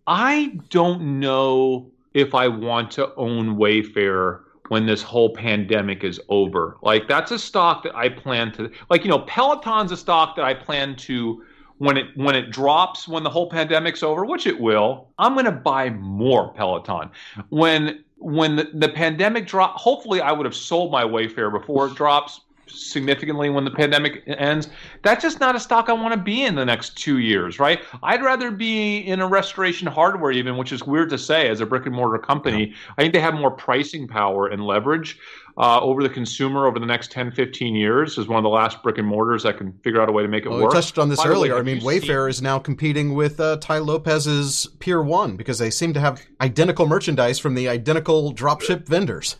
[0.05, 6.77] I don't know if I want to own Wayfair when this whole pandemic is over.
[6.81, 10.45] Like that's a stock that I plan to like you know Peloton's a stock that
[10.45, 11.43] I plan to
[11.77, 15.09] when it when it drops when the whole pandemic's over, which it will.
[15.19, 17.11] I'm going to buy more Peloton.
[17.49, 21.95] When when the, the pandemic drop, hopefully I would have sold my Wayfair before it
[21.95, 24.69] drops significantly when the pandemic ends.
[25.03, 27.81] That's just not a stock I want to be in the next two years, right?
[28.03, 31.65] I'd rather be in a restoration hardware, even, which is weird to say as a
[31.65, 32.73] brick and mortar company.
[32.97, 35.17] I think they have more pricing power and leverage.
[35.59, 38.83] Uh, over the consumer over the next 10, 15 years is one of the last
[38.83, 40.71] brick and mortars that can figure out a way to make it well, work.
[40.71, 41.55] We touched on this By earlier.
[41.55, 42.29] Way, I mean, Wayfair seen...
[42.29, 46.85] is now competing with uh, Tai Lopez's Pier 1 because they seem to have identical
[46.85, 49.37] merchandise from the identical dropship vendors.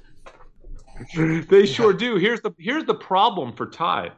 [1.50, 2.16] they sure do.
[2.16, 4.12] Here's the here's the problem for Tai.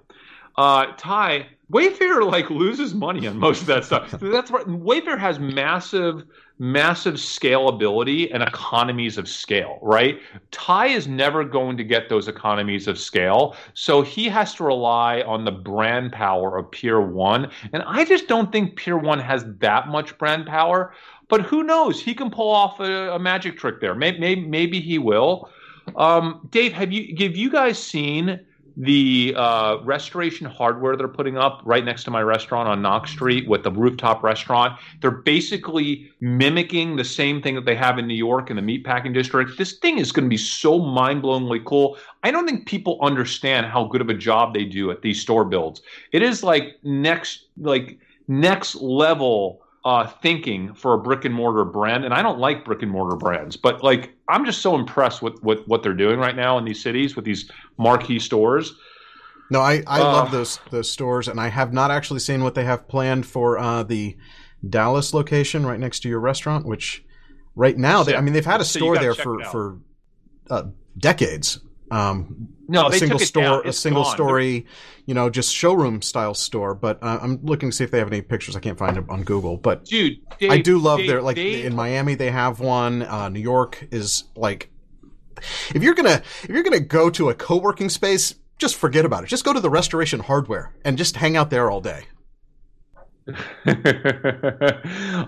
[0.57, 4.11] Uh, Tai Wayfair like loses money on most of that stuff.
[4.19, 4.65] That's right.
[4.65, 6.25] Wayfair has massive,
[6.57, 9.79] massive scalability and economies of scale.
[9.81, 10.19] Right.
[10.51, 15.21] Tai is never going to get those economies of scale, so he has to rely
[15.21, 17.51] on the brand power of Pier One.
[17.71, 20.93] And I just don't think Pier One has that much brand power.
[21.29, 22.01] But who knows?
[22.01, 23.93] He can pull off a, a magic trick there.
[23.93, 25.49] Maybe, maybe, maybe he will.
[25.95, 28.39] Um, Dave, have you have you guys seen
[28.77, 33.47] the uh, restoration hardware they're putting up right next to my restaurant on Knox Street
[33.47, 34.79] with the rooftop restaurant?
[35.01, 39.13] They're basically mimicking the same thing that they have in New York in the meatpacking
[39.13, 39.57] district.
[39.57, 41.97] This thing is going to be so mind-blowingly cool.
[42.23, 45.43] I don't think people understand how good of a job they do at these store
[45.43, 45.81] builds.
[46.13, 52.03] It is like next like next level uh, thinking for a brick and mortar brand,
[52.05, 55.41] and I don't like brick and mortar brands, but like I'm just so impressed with,
[55.41, 58.75] with what they're doing right now in these cities with these marquee stores.
[59.49, 62.55] No, I, I uh, love those those stores, and I have not actually seen what
[62.55, 64.17] they have planned for uh, the
[64.67, 66.65] Dallas location right next to your restaurant.
[66.65, 67.03] Which
[67.55, 69.79] right now, they, I mean, they've had a so store there for for
[70.49, 70.63] uh,
[70.97, 71.59] decades.
[71.91, 74.13] Um, no, a single store, a single gone.
[74.13, 74.65] story,
[75.05, 76.75] you know, just showroom style store.
[76.75, 78.55] But uh, I'm looking to see if they have any pictures.
[78.55, 79.57] I can't find them on Google.
[79.57, 83.03] But dude, Dave, I do love Dave, their like Dave, in Miami they have one.
[83.03, 84.69] Uh, New York is like
[85.73, 89.27] if you're gonna if you're gonna go to a co-working space, just forget about it.
[89.27, 92.03] Just go to the restoration hardware and just hang out there all day.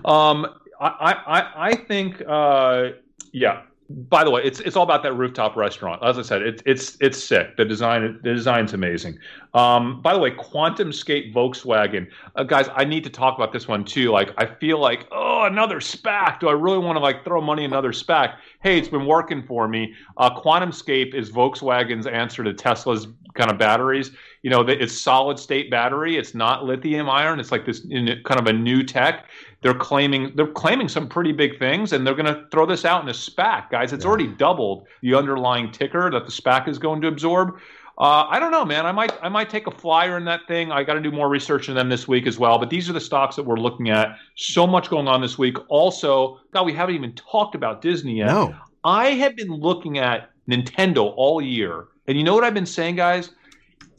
[0.04, 0.46] um,
[0.80, 2.90] I, I, I think, uh,
[3.32, 6.02] yeah, by the way, it's it's all about that rooftop restaurant.
[6.04, 7.56] As I said, it's it's it's sick.
[7.56, 9.18] The design the design's amazing.
[9.54, 13.84] Um, by the way, QuantumScape Volkswagen, uh, guys, I need to talk about this one
[13.84, 14.10] too.
[14.10, 16.40] Like, I feel like oh, another SPAC.
[16.40, 18.36] Do I really want to like throw money in another SPAC?
[18.62, 19.94] Hey, it's been working for me.
[20.16, 24.10] Uh, QuantumScape is Volkswagen's answer to Tesla's kind of batteries.
[24.42, 26.16] You know, it's solid state battery.
[26.16, 27.40] It's not lithium iron.
[27.40, 29.26] It's like this kind of a new tech.
[29.62, 33.02] They're claiming they're claiming some pretty big things, and they're going to throw this out
[33.02, 33.92] in a SPAC, guys.
[33.92, 34.08] It's yeah.
[34.08, 37.58] already doubled the underlying ticker that the SPAC is going to absorb.
[37.98, 38.86] Uh, I don't know, man.
[38.86, 40.72] I might I might take a flyer in that thing.
[40.72, 42.58] I got to do more research in them this week as well.
[42.58, 44.16] But these are the stocks that we're looking at.
[44.34, 45.56] So much going on this week.
[45.68, 48.26] Also, God, we haven't even talked about Disney yet.
[48.26, 48.56] No.
[48.82, 52.96] I have been looking at Nintendo all year, and you know what I've been saying,
[52.96, 53.30] guys?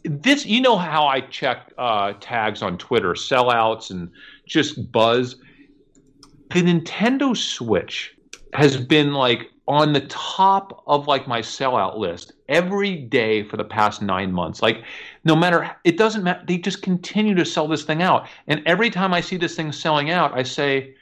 [0.03, 4.11] This, you know how I check uh, tags on Twitter, sellouts, and
[4.45, 5.37] just buzz
[6.49, 8.15] the Nintendo Switch
[8.53, 13.63] has been like on the top of like my sellout list every day for the
[13.63, 14.61] past nine months.
[14.61, 14.83] Like,
[15.23, 16.43] no matter, it doesn't matter.
[16.45, 18.27] They just continue to sell this thing out.
[18.47, 20.95] And every time I see this thing selling out, I say,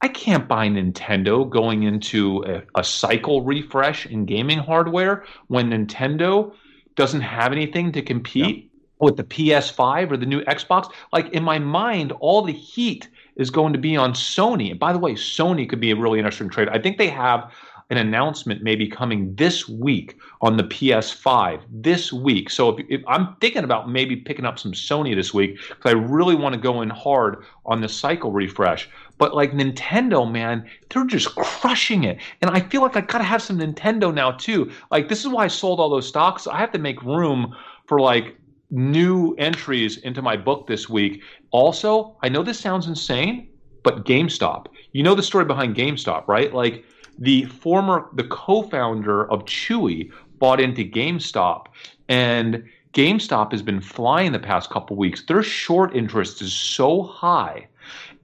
[0.00, 6.52] I can't buy Nintendo going into a, a cycle refresh in gaming hardware when Nintendo
[6.96, 8.70] doesn't have anything to compete
[9.00, 10.90] with the PS5 or the new Xbox.
[11.12, 13.08] Like, in my mind, all the heat
[13.38, 14.70] is going to be on Sony.
[14.70, 16.68] And by the way, Sony could be a really interesting trade.
[16.68, 17.50] I think they have
[17.90, 22.50] an announcement maybe coming this week on the PS5 this week.
[22.50, 25.96] So if, if I'm thinking about maybe picking up some Sony this week because I
[25.96, 28.88] really want to go in hard on the cycle refresh.
[29.16, 32.18] But like Nintendo, man, they're just crushing it.
[32.42, 34.70] And I feel like I gotta have some Nintendo now too.
[34.90, 36.46] Like this is why I sold all those stocks.
[36.46, 38.36] I have to make room for like
[38.70, 41.22] new entries into my book this week.
[41.50, 43.48] Also, I know this sounds insane,
[43.82, 44.66] but GameStop.
[44.92, 46.52] You know the story behind GameStop, right?
[46.52, 46.84] Like
[47.18, 51.66] the former, the co-founder of Chewy bought into GameStop,
[52.08, 55.24] and GameStop has been flying the past couple weeks.
[55.26, 57.68] Their short interest is so high.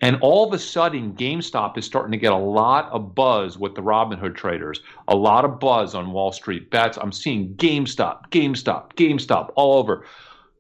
[0.01, 3.75] And all of a sudden, GameStop is starting to get a lot of buzz with
[3.75, 6.99] the Robinhood traders, a lot of buzz on Wall Street bets.
[7.01, 10.05] I'm seeing GameStop, GameStop, GameStop all over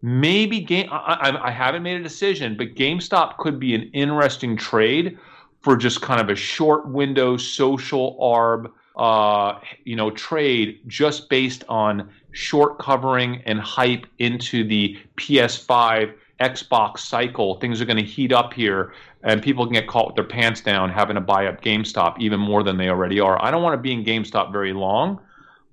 [0.04, 5.18] maybe game I, I, haven't made a decision but gamestop could be an interesting trade
[5.62, 11.64] for just kind of a short window social arb uh, you know trade just based
[11.70, 17.54] on short covering and hype into the ps5 xbox cycle.
[17.60, 18.92] Things are going to heat up here
[19.22, 22.38] and people can get caught with their pants down having to buy up gamestop even
[22.38, 23.42] more than they already are.
[23.42, 25.18] I don't want to be in gamestop very long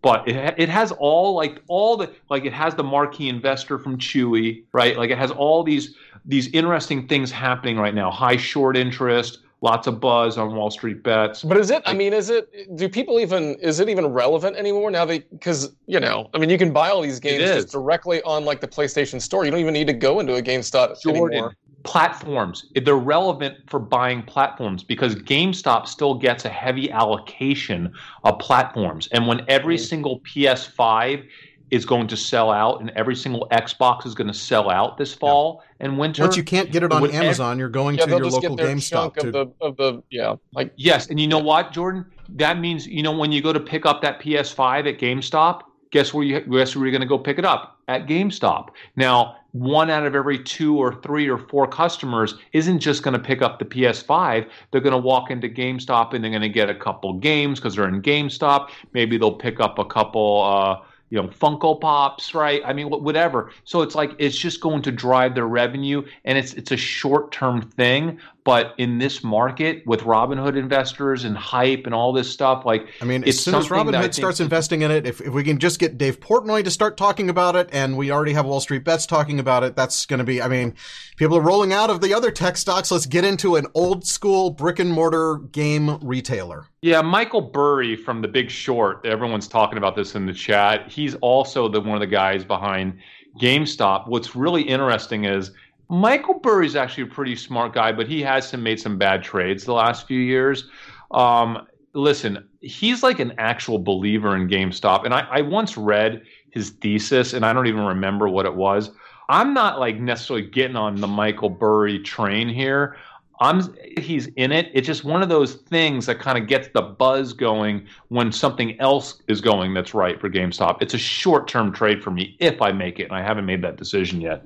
[0.02, 3.98] but it, it has all like all the like it has the marquee investor from
[3.98, 4.98] Chewy, right?
[4.98, 5.96] Like it has all these
[6.26, 8.10] these interesting things happening right now.
[8.10, 11.44] High short interest, lots of buzz on Wall Street bets.
[11.44, 11.84] But is it?
[11.86, 12.76] I mean, is it?
[12.76, 13.56] Do people even?
[13.56, 15.06] Is it even relevant anymore now?
[15.06, 18.44] They because you know, I mean, you can buy all these games just directly on
[18.44, 19.46] like the PlayStation Store.
[19.46, 23.80] You don't even need to go into a GameStop Jordan, anymore platforms they're relevant for
[23.80, 27.92] buying platforms because GameStop still gets a heavy allocation
[28.24, 29.86] of platforms and when every mm-hmm.
[29.86, 31.26] single PS5
[31.72, 35.14] is going to sell out and every single Xbox is going to sell out this
[35.14, 35.88] fall yeah.
[35.88, 38.58] and winter once you can't get it on Amazon you're going yeah, to your local
[38.58, 39.28] GameStop to...
[39.28, 43.02] of, the, of the yeah like yes and you know what Jordan that means you
[43.02, 45.62] know when you go to pick up that PS5 at GameStop
[45.92, 48.70] guess where you guess where you're going to go pick it up at GameStop.
[48.96, 53.20] Now, one out of every two or three or four customers isn't just going to
[53.20, 54.48] pick up the PS5.
[54.72, 57.76] They're going to walk into GameStop and they're going to get a couple games because
[57.76, 58.70] they're in GameStop.
[58.94, 60.42] Maybe they'll pick up a couple.
[60.42, 62.62] Uh, you know Funko Pops, right?
[62.66, 63.52] I mean, whatever.
[63.66, 67.32] So it's like it's just going to drive their revenue, and it's it's a short
[67.34, 68.18] term thing.
[68.44, 73.06] But in this market with Robinhood investors and hype and all this stuff, like I
[73.06, 76.00] mean, as soon as Robinhood starts investing in it, if, if we can just get
[76.00, 79.40] Dave Portnoy to start talking about it, and we already have Wall Street Bets talking
[79.40, 80.42] about it, that's going to be.
[80.42, 80.74] I mean,
[81.18, 82.90] people are rolling out of the other tech stocks.
[82.90, 86.66] Let's get into an old school brick and mortar game retailer.
[86.82, 89.06] Yeah, Michael Burry from The Big Short.
[89.06, 90.90] Everyone's talking about this in the chat.
[90.90, 92.98] He's also the one of the guys behind
[93.40, 94.08] GameStop.
[94.08, 95.52] What's really interesting is
[95.92, 99.22] Michael Burry is actually a pretty smart guy, but he has some, made some bad
[99.22, 100.70] trades the last few years.
[101.12, 105.04] Um, listen, he's like an actual believer in GameStop.
[105.04, 106.22] And I, I once read
[106.52, 108.92] his thesis, and I don't even remember what it was.
[109.28, 112.96] I'm not like necessarily getting on the Michael Burry train here.
[113.42, 114.72] I'm he's in it.
[114.74, 118.80] It's just one of those things that kind of gets the buzz going when something
[118.80, 120.82] else is going that's right for GameStop.
[120.82, 123.62] It's a short term trade for me if I make it, and I haven't made
[123.64, 124.46] that decision yet.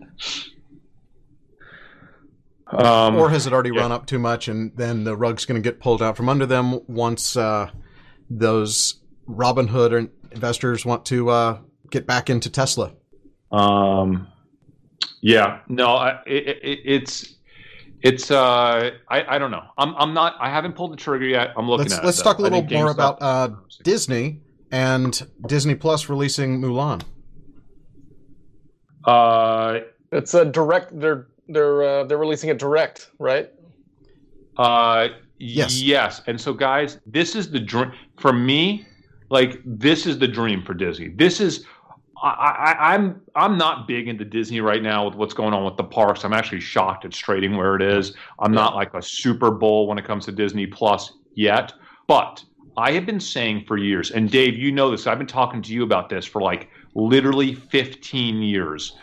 [2.67, 3.81] Um, or has it already yeah.
[3.81, 6.45] run up too much, and then the rug's going to get pulled out from under
[6.45, 7.69] them once uh,
[8.29, 11.59] those Robinhood investors want to uh,
[11.91, 12.93] get back into Tesla?
[13.51, 14.27] Um,
[15.21, 17.35] yeah, no, I, it, it, it's
[18.01, 19.63] it's uh, I, I don't know.
[19.77, 20.35] I'm I'm not.
[20.39, 21.53] I haven't pulled the trigger yet.
[21.55, 22.05] I'm looking let's, at.
[22.05, 23.49] Let's it, talk a little more about uh,
[23.83, 24.41] Disney
[24.71, 27.01] and Disney Plus releasing Mulan.
[29.03, 29.79] Uh,
[30.11, 30.99] it's a direct.
[30.99, 33.51] They're they're uh, they're releasing it direct, right?
[34.57, 35.81] Uh, yes.
[35.81, 36.21] Yes.
[36.27, 38.85] And so, guys, this is the dream for me.
[39.29, 41.09] Like this is the dream for Disney.
[41.09, 41.65] This is
[42.21, 45.77] I, am I'm, I'm not big into Disney right now with what's going on with
[45.77, 46.23] the parks.
[46.23, 48.13] I'm actually shocked it's trading where it is.
[48.39, 51.73] I'm not like a Super Bowl when it comes to Disney Plus yet,
[52.07, 52.43] but
[52.77, 55.07] I have been saying for years, and Dave, you know this.
[55.07, 58.95] I've been talking to you about this for like literally 15 years.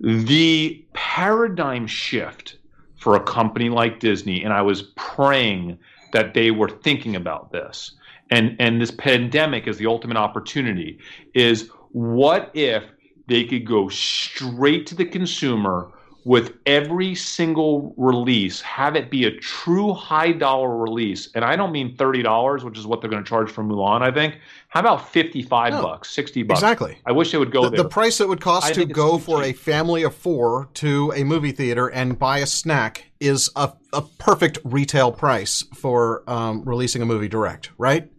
[0.00, 2.58] The paradigm shift
[2.98, 5.78] for a company like Disney, and I was praying
[6.12, 7.92] that they were thinking about this.
[8.30, 10.98] And and this pandemic is the ultimate opportunity.
[11.34, 12.84] Is what if
[13.28, 15.92] they could go straight to the consumer
[16.26, 21.28] with every single release, have it be a true high dollar release?
[21.36, 24.10] And I don't mean $30, which is what they're going to charge for Mulan, I
[24.10, 24.40] think.
[24.66, 26.58] How about 55 no, bucks, 60 bucks?
[26.58, 26.98] Exactly.
[27.06, 27.82] I wish it would go the, there.
[27.84, 29.54] The price it would cost I to go for cheap.
[29.54, 34.02] a family of four to a movie theater and buy a snack is a, a
[34.02, 38.10] perfect retail price for um, releasing a movie direct, right?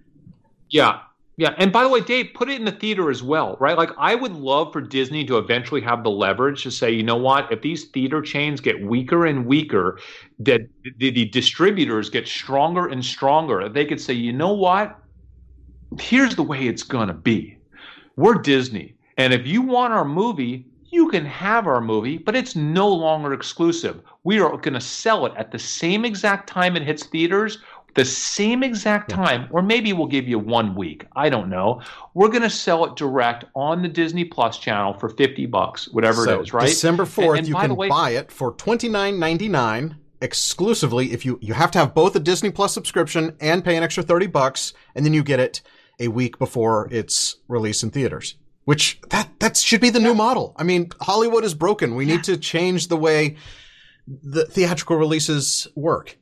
[0.70, 1.02] Yeah,
[1.38, 3.78] yeah, and by the way, Dave, put it in the theater as well, right?
[3.78, 7.16] Like, I would love for Disney to eventually have the leverage to say, you know
[7.16, 10.00] what, if these theater chains get weaker and weaker,
[10.40, 10.62] that
[10.98, 15.00] the, the distributors get stronger and stronger, they could say, you know what,
[16.00, 17.60] here's the way it's to be.
[18.16, 22.56] We're Disney, and if you want our movie, you can have our movie, but it's
[22.56, 24.02] no longer exclusive.
[24.24, 27.60] We are going to sell it at the same exact time it hits theaters
[27.98, 31.08] the same exact time, or maybe we'll give you one week.
[31.16, 31.82] I don't know.
[32.14, 36.24] We're going to sell it direct on the Disney Plus channel for 50 bucks, whatever
[36.24, 36.68] so it is, right?
[36.68, 41.54] December 4th, and, and you can way, buy it for $29.99 exclusively if you you
[41.54, 45.06] have to have both a Disney Plus subscription and pay an extra 30 bucks and
[45.06, 45.62] then you get it
[46.00, 48.36] a week before it's released in theaters.
[48.66, 50.08] Which that that should be the yeah.
[50.08, 50.56] new model.
[50.58, 51.96] I mean, Hollywood is broken.
[51.96, 52.16] We yeah.
[52.16, 53.38] need to change the way
[54.08, 56.18] the theatrical releases work.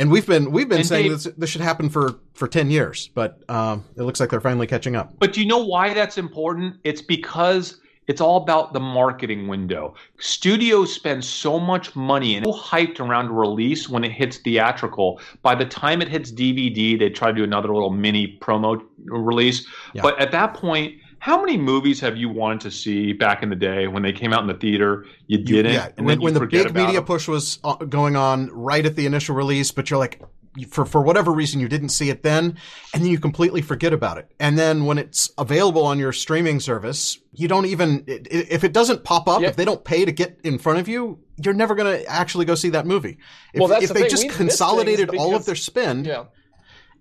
[0.00, 2.70] And we've been we've been and saying Dave, this, this should happen for for ten
[2.70, 5.12] years, but um, it looks like they're finally catching up.
[5.18, 6.76] But do you know why that's important?
[6.84, 7.78] It's because
[8.08, 9.94] it's all about the marketing window.
[10.18, 15.20] Studios spend so much money and so hyped around a release when it hits theatrical.
[15.42, 19.66] By the time it hits DVD, they try to do another little mini promo release.
[19.92, 20.02] Yeah.
[20.02, 23.56] But at that point, how many movies have you wanted to see back in the
[23.56, 25.04] day when they came out in the theater?
[25.26, 25.74] You didn't.
[25.74, 27.04] Yeah, when, when the big media them.
[27.04, 30.22] push was uh, going on right at the initial release, but you're like,
[30.68, 32.56] for for whatever reason you didn't see it then,
[32.94, 34.32] and then you completely forget about it.
[34.40, 39.04] And then when it's available on your streaming service, you don't even if it doesn't
[39.04, 42.00] pop up, if they don't pay to get in front of you, you're never going
[42.00, 43.18] to actually go see that movie.
[43.52, 44.10] If, well, if the they thing.
[44.10, 46.06] just we consolidated all of their spend.
[46.06, 46.24] Yeah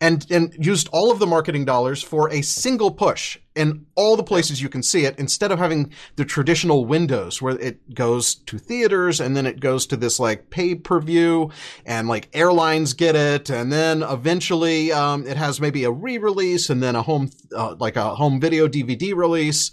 [0.02, 4.24] and and used all of the marketing dollars for a single push in all the
[4.24, 8.58] places you can see it instead of having the traditional windows where it goes to
[8.58, 11.52] theaters and then it goes to this like pay per view
[11.86, 13.50] and like airlines get it.
[13.50, 17.98] And then eventually um, it has maybe a re-release and then a home uh, like
[17.98, 19.72] a home video DVD release.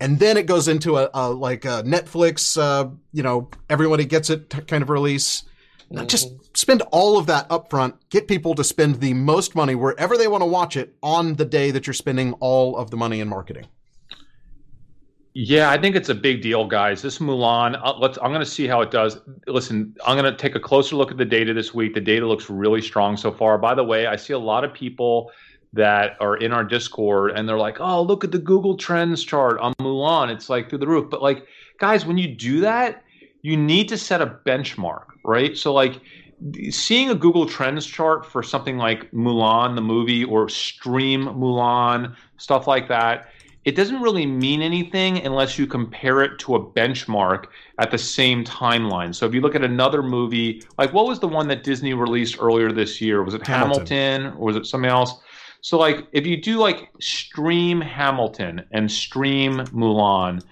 [0.00, 4.30] And then it goes into a, a like a Netflix uh, you know everybody gets
[4.30, 5.44] it kind of release
[5.92, 6.06] Mm-hmm.
[6.06, 7.94] Just spend all of that upfront.
[8.10, 11.44] Get people to spend the most money wherever they want to watch it on the
[11.44, 13.66] day that you're spending all of the money in marketing.
[15.32, 17.02] Yeah, I think it's a big deal, guys.
[17.02, 18.18] This Mulan, uh, let's.
[18.18, 19.20] I'm going to see how it does.
[19.46, 21.94] Listen, I'm going to take a closer look at the data this week.
[21.94, 23.56] The data looks really strong so far.
[23.56, 25.30] By the way, I see a lot of people
[25.72, 29.60] that are in our Discord and they're like, "Oh, look at the Google Trends chart
[29.60, 30.32] on Mulan.
[30.32, 31.46] It's like through the roof." But like,
[31.78, 33.04] guys, when you do that,
[33.42, 35.56] you need to set a benchmark right?
[35.56, 36.00] So like
[36.70, 42.66] seeing a Google Trends chart for something like Mulan the movie or Stream Mulan, stuff
[42.66, 43.28] like that,
[43.66, 47.46] it doesn't really mean anything unless you compare it to a benchmark
[47.78, 49.14] at the same timeline.
[49.14, 52.38] So if you look at another movie, like what was the one that Disney released
[52.40, 53.22] earlier this year?
[53.22, 55.20] Was it Hamilton, Hamilton or was it something else?
[55.60, 60.42] So like if you do like stream Hamilton and stream Mulan,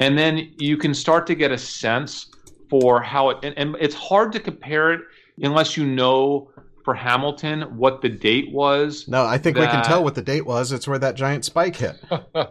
[0.00, 2.26] and then you can start to get a sense
[2.68, 5.00] for how it and, and, it's hard to compare it
[5.42, 6.50] unless you know
[6.84, 9.08] for Hamilton what the date was.
[9.08, 9.62] No, I think that...
[9.62, 10.72] we can tell what the date was.
[10.72, 11.96] It's where that giant spike hit.
[12.10, 12.50] well,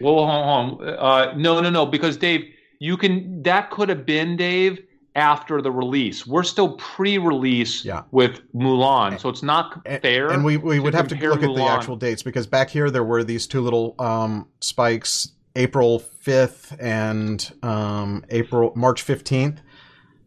[0.00, 0.88] hold on.
[0.88, 2.44] Uh, no, no, no, because Dave,
[2.80, 3.42] you can.
[3.44, 4.80] That could have been Dave
[5.14, 6.26] after the release.
[6.26, 8.02] We're still pre-release yeah.
[8.10, 10.28] with Mulan, so it's not fair.
[10.28, 11.50] And we, we would have to look Mulan.
[11.50, 16.02] at the actual dates because back here there were these two little um, spikes, April
[16.24, 19.58] 5th and um, April March 15th.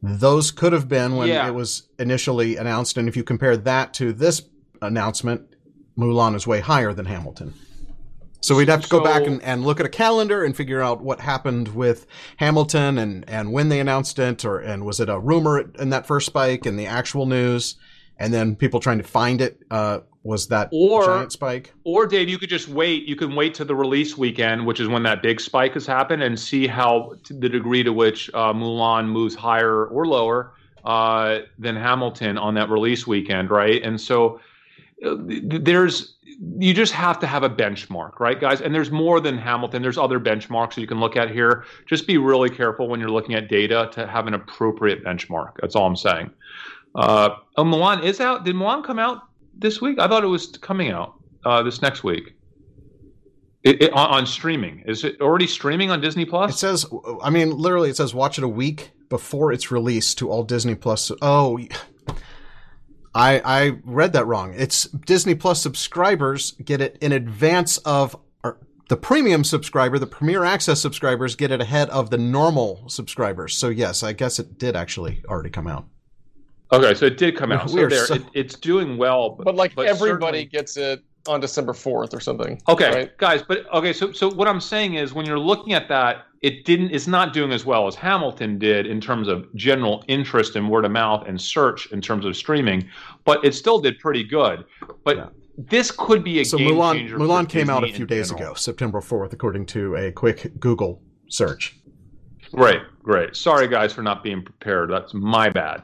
[0.02, 1.48] Those could have been when yeah.
[1.48, 4.44] it was initially announced, and if you compare that to this
[4.82, 5.56] announcement,
[5.98, 7.54] Mulan is way higher than Hamilton.
[8.42, 10.80] So we'd have to go so, back and, and look at a calendar and figure
[10.80, 12.06] out what happened with
[12.38, 16.06] Hamilton and, and when they announced it, or and was it a rumor in that
[16.06, 17.76] first spike and the actual news,
[18.18, 19.64] and then people trying to find it.
[19.72, 21.72] Uh, was that or, giant spike?
[21.84, 23.08] Or Dave, you could just wait.
[23.08, 26.24] You can wait to the release weekend, which is when that big spike has happened,
[26.24, 30.54] and see how the degree to which uh, Mulan moves higher or lower
[30.84, 33.82] uh, than Hamilton on that release weekend, right?
[33.84, 34.40] And so
[35.06, 36.16] uh, there's
[36.58, 38.62] you just have to have a benchmark, right, guys?
[38.62, 39.84] And there's more than Hamilton.
[39.84, 41.66] There's other benchmarks that you can look at here.
[41.86, 45.52] Just be really careful when you're looking at data to have an appropriate benchmark.
[45.62, 46.32] That's all I'm saying.
[46.96, 48.44] Uh, oh, Mulan is out.
[48.44, 49.22] Did Mulan come out
[49.58, 50.00] this week?
[50.00, 52.36] I thought it was coming out uh, this next week.
[53.64, 54.84] It, it, on, on, streaming.
[54.86, 56.54] Is it already streaming on Disney Plus?
[56.54, 56.86] It says,
[57.24, 60.76] I mean, literally, it says watch it a week before it's released to all Disney
[60.76, 61.12] Plus.
[61.22, 61.60] Oh,
[63.16, 64.54] I, I read that wrong.
[64.56, 68.16] It's Disney Plus subscribers get it in advance of
[68.88, 73.58] the premium subscriber, the premier access subscribers get it ahead of the normal subscribers.
[73.58, 75.86] So yes, I guess it did actually already come out.
[76.76, 77.66] Okay, so it did come out.
[77.68, 78.16] We so there, so...
[78.16, 79.32] It, it's doing well.
[79.32, 80.46] But, but like but everybody certainly...
[80.46, 82.62] gets it on December fourth or something.
[82.68, 83.18] Okay, right?
[83.18, 86.66] guys, but okay, so so what I'm saying is when you're looking at that, it
[86.66, 90.70] didn't it's not doing as well as Hamilton did in terms of general interest and
[90.70, 92.88] word of mouth and search in terms of streaming,
[93.24, 94.66] but it still did pretty good.
[95.04, 95.30] But yeah.
[95.58, 97.18] this could be a so game Mulan, changer.
[97.18, 98.52] Mulan came out a few days general.
[98.52, 101.78] ago, September 4th, according to a quick Google search.
[102.54, 103.36] Great, great.
[103.36, 104.90] Sorry, guys, for not being prepared.
[104.90, 105.84] That's my bad.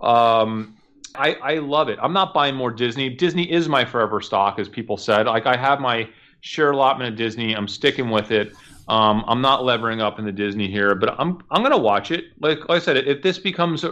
[0.00, 0.76] Um,
[1.14, 1.98] I, I love it.
[2.02, 3.10] I'm not buying more Disney.
[3.10, 5.26] Disney is my forever stock, as people said.
[5.26, 6.08] Like I have my
[6.40, 7.54] share allotment of Disney.
[7.54, 8.54] I'm sticking with it.
[8.88, 12.24] Um, I'm not levering up in the Disney here, but I'm I'm gonna watch it.
[12.40, 13.84] Like, like I said, if this becomes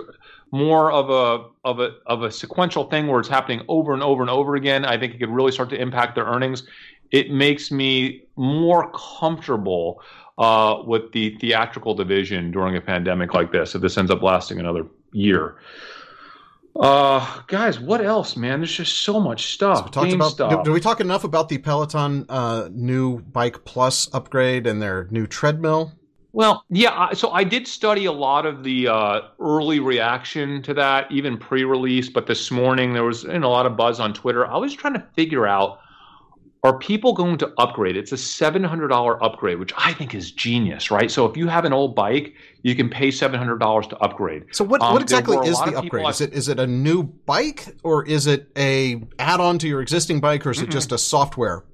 [0.50, 4.22] more of a of a of a sequential thing where it's happening over and over
[4.22, 6.64] and over again, I think it could really start to impact their earnings.
[7.12, 10.02] It makes me more comfortable
[10.40, 13.74] uh, with the theatrical division during a pandemic like this.
[13.74, 15.56] If this ends up lasting another year.
[16.74, 18.60] Uh, guys, what else, man?
[18.60, 19.92] There's just so much stuff.
[19.92, 24.80] So about, did, we talk enough about the Peloton uh, new Bike Plus upgrade and
[24.80, 25.92] their new treadmill?
[26.32, 27.12] Well, yeah.
[27.12, 32.08] So I did study a lot of the uh, early reaction to that, even pre-release.
[32.08, 34.46] But this morning there was you know, a lot of buzz on Twitter.
[34.46, 35.80] I was trying to figure out
[36.62, 37.96] are people going to upgrade?
[37.96, 41.10] It's a $700 upgrade, which I think is genius, right?
[41.10, 44.44] So if you have an old bike, you can pay $700 to upgrade.
[44.52, 46.06] So what, um, what exactly is the upgrade?
[46.08, 50.20] Is it is it a new bike or is it a add-on to your existing
[50.20, 50.66] bike or is mm-hmm.
[50.66, 51.64] it just a software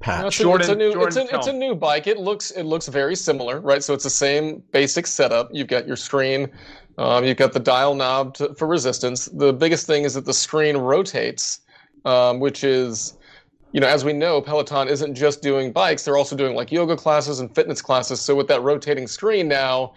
[0.00, 0.26] patch?
[0.26, 2.08] it's, Jordan, a, it's, a, new Jordan, it's, a, it's a new bike.
[2.08, 3.84] It looks it looks very similar, right?
[3.84, 5.50] So it's the same basic setup.
[5.52, 6.50] You've got your screen,
[6.98, 9.26] um, you've got the dial knob to, for resistance.
[9.26, 11.60] The biggest thing is that the screen rotates,
[12.04, 13.16] um, which is
[13.74, 16.96] you know, as we know, Peloton isn't just doing bikes; they're also doing like yoga
[16.96, 18.20] classes and fitness classes.
[18.20, 19.94] So with that rotating screen now,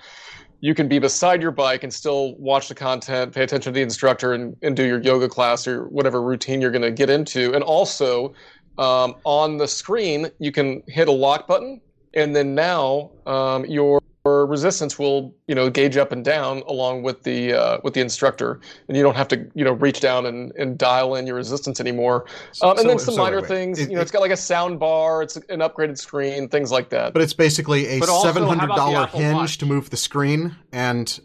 [0.62, 3.84] you can be beside your bike and still watch the content, pay attention to the
[3.84, 7.54] instructor, and, and do your yoga class or whatever routine you're going to get into.
[7.54, 8.34] And also,
[8.80, 11.80] um, on the screen, you can hit a lock button,
[12.16, 14.02] and then now um, your
[14.46, 18.60] resistance will you know gauge up and down along with the uh, with the instructor,
[18.88, 21.80] and you don't have to you know reach down and, and dial in your resistance
[21.80, 22.26] anymore.
[22.62, 24.32] Um, and so, then some so minor things, it, you know, it, has got like
[24.32, 27.14] a sound bar, it's an upgraded screen, things like that.
[27.14, 29.58] But it's basically a seven hundred dollar hinge Watch?
[29.60, 31.20] to move the screen and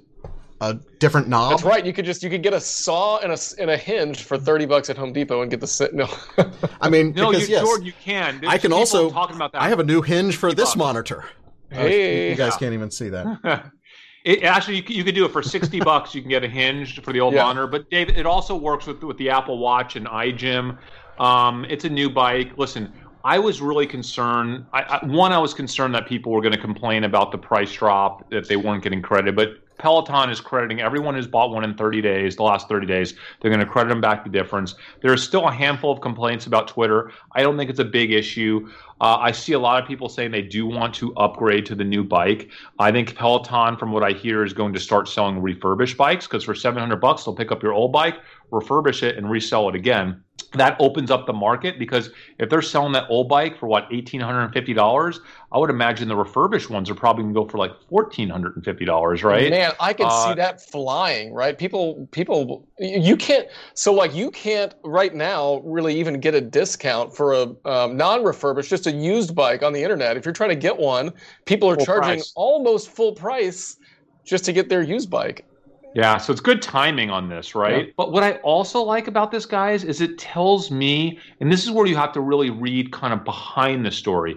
[0.62, 1.50] a different knob.
[1.50, 1.84] That's right.
[1.84, 4.64] You could just you could get a saw and a and a hinge for thirty
[4.64, 5.92] bucks at Home Depot and get the sit.
[5.92, 6.08] no.
[6.80, 8.40] I mean, no, because, you, yes, Jordan, you can.
[8.40, 9.62] There's I can also talking about that.
[9.62, 11.24] I have a new hinge for this monitor.
[11.72, 13.70] Hey, you guys can't even see that.
[14.24, 16.14] It, actually, you, you, could do it for sixty bucks.
[16.14, 17.42] You can get a hinge for the old yeah.
[17.42, 17.66] monitor.
[17.66, 20.78] But Dave, it also works with with the Apple Watch and iGym.
[21.18, 22.56] Um, it's a new bike.
[22.56, 22.92] Listen,
[23.24, 24.66] I was really concerned.
[24.72, 27.72] I, I, one, I was concerned that people were going to complain about the price
[27.72, 29.36] drop that they weren't getting credit.
[29.36, 33.14] But Peloton is crediting everyone who's bought one in 30 days, the last 30 days.
[33.40, 34.74] They're going to credit them back the difference.
[35.02, 37.12] There is still a handful of complaints about Twitter.
[37.32, 38.68] I don't think it's a big issue.
[39.02, 41.82] Uh, I see a lot of people saying they do want to upgrade to the
[41.82, 42.50] new bike.
[42.78, 46.44] I think Peloton, from what I hear, is going to start selling refurbished bikes because
[46.44, 48.14] for 700 bucks, they'll pick up your old bike,
[48.52, 50.22] refurbish it, and resell it again
[50.54, 54.20] that opens up the market because if they're selling that old bike for what eighteen
[54.20, 55.20] hundred and fifty dollars,
[55.50, 58.56] I would imagine the refurbished ones are probably going to go for like fourteen hundred
[58.56, 59.50] and fifty dollars, right?
[59.50, 61.56] Man, I can uh, see that flying, right?
[61.56, 63.48] People, people, you can't.
[63.74, 68.68] So like, you can't right now really even get a discount for a um, non-refurbished,
[68.68, 70.16] just a used bike on the internet.
[70.16, 71.12] If you're trying to get one,
[71.46, 72.32] people are charging price.
[72.36, 73.76] almost full price
[74.24, 75.44] just to get their used bike.
[75.94, 77.86] Yeah, so it's good timing on this, right?
[77.86, 77.92] Yeah.
[77.96, 81.70] But what I also like about this, guys, is it tells me, and this is
[81.70, 84.36] where you have to really read kind of behind the story.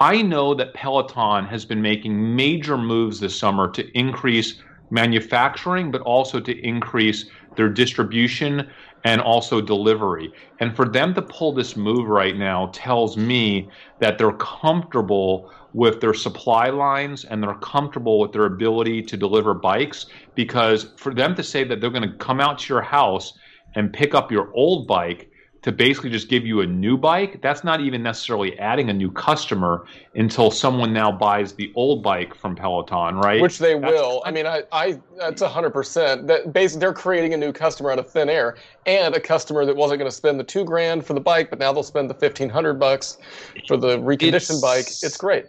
[0.00, 6.00] I know that Peloton has been making major moves this summer to increase manufacturing, but
[6.02, 7.26] also to increase
[7.56, 8.68] their distribution
[9.04, 10.32] and also delivery.
[10.60, 13.68] And for them to pull this move right now tells me
[14.00, 19.52] that they're comfortable with their supply lines and they're comfortable with their ability to deliver
[19.52, 23.34] bikes because for them to say that they're going to come out to your house
[23.74, 25.30] and pick up your old bike
[25.60, 29.10] to basically just give you a new bike, that's not even necessarily adding a new
[29.10, 29.84] customer
[30.14, 33.42] until someone now buys the old bike from Peloton, right?
[33.42, 34.22] Which they that's, will.
[34.24, 36.26] I mean, I, I that's hundred percent.
[36.26, 39.76] That basically they're creating a new customer out of thin air, and a customer that
[39.76, 42.14] wasn't going to spend the two grand for the bike, but now they'll spend the
[42.14, 43.18] fifteen hundred bucks
[43.66, 44.86] for the reconditioned it's, bike.
[44.86, 45.46] It's great.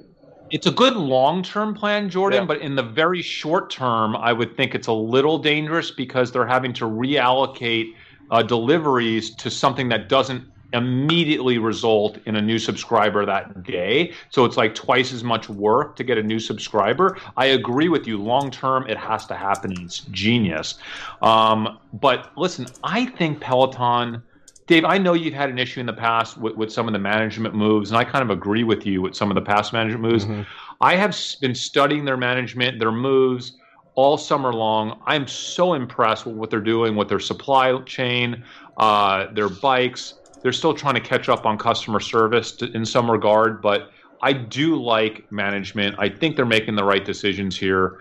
[0.50, 2.46] It's a good long term plan, Jordan, yeah.
[2.46, 6.48] but in the very short term, I would think it's a little dangerous because they're
[6.48, 7.94] having to reallocate
[8.32, 10.44] uh, deliveries to something that doesn't
[10.74, 14.14] immediately result in a new subscriber that day.
[14.30, 17.18] So it's like twice as much work to get a new subscriber.
[17.38, 18.18] I agree with you.
[18.18, 19.74] Long term, it has to happen.
[19.82, 20.76] It's genius.
[21.22, 24.24] Um, but listen, I think Peloton.
[24.68, 27.00] Dave, I know you've had an issue in the past with, with some of the
[27.00, 30.02] management moves, and I kind of agree with you with some of the past management
[30.02, 30.26] moves.
[30.26, 30.42] Mm-hmm.
[30.82, 33.54] I have been studying their management, their moves
[33.96, 35.02] all summer long.
[35.06, 38.44] I'm so impressed with what they're doing with their supply chain,
[38.78, 40.16] uh, their bikes.
[40.44, 43.92] They're still trying to catch up on customer service to, in some regard, but
[44.22, 45.96] I do like management.
[45.98, 48.00] I think they're making the right decisions here.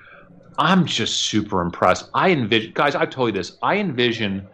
[0.59, 2.11] I'm just super impressed.
[2.13, 3.57] I envision, guys, I've told you this.
[3.63, 4.49] I envision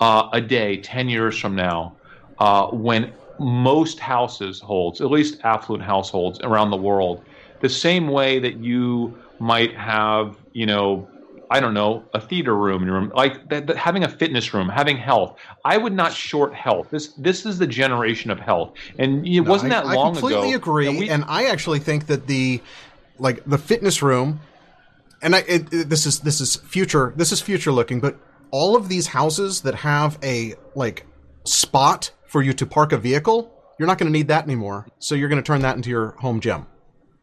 [0.00, 1.96] uh, a day 10 years from now
[2.38, 7.24] uh, when most households, at least affluent households around the world,
[7.60, 11.08] the same way that you might have, you know,
[11.50, 14.96] I don't know, a theater room, room like th- th- having a fitness room, having
[14.96, 15.36] health.
[15.64, 16.88] I would not short health.
[16.90, 20.18] This this is the generation of health, and it no, wasn't that I, long ago.
[20.18, 22.60] I completely ago agree, we, and I actually think that the
[23.18, 24.38] like the fitness room,
[25.22, 28.16] and I, it, it, this is this is future this is future looking, but
[28.50, 31.06] all of these houses that have a like
[31.44, 34.86] spot for you to park a vehicle, you're not going to need that anymore.
[34.98, 36.66] So you're going to turn that into your home gym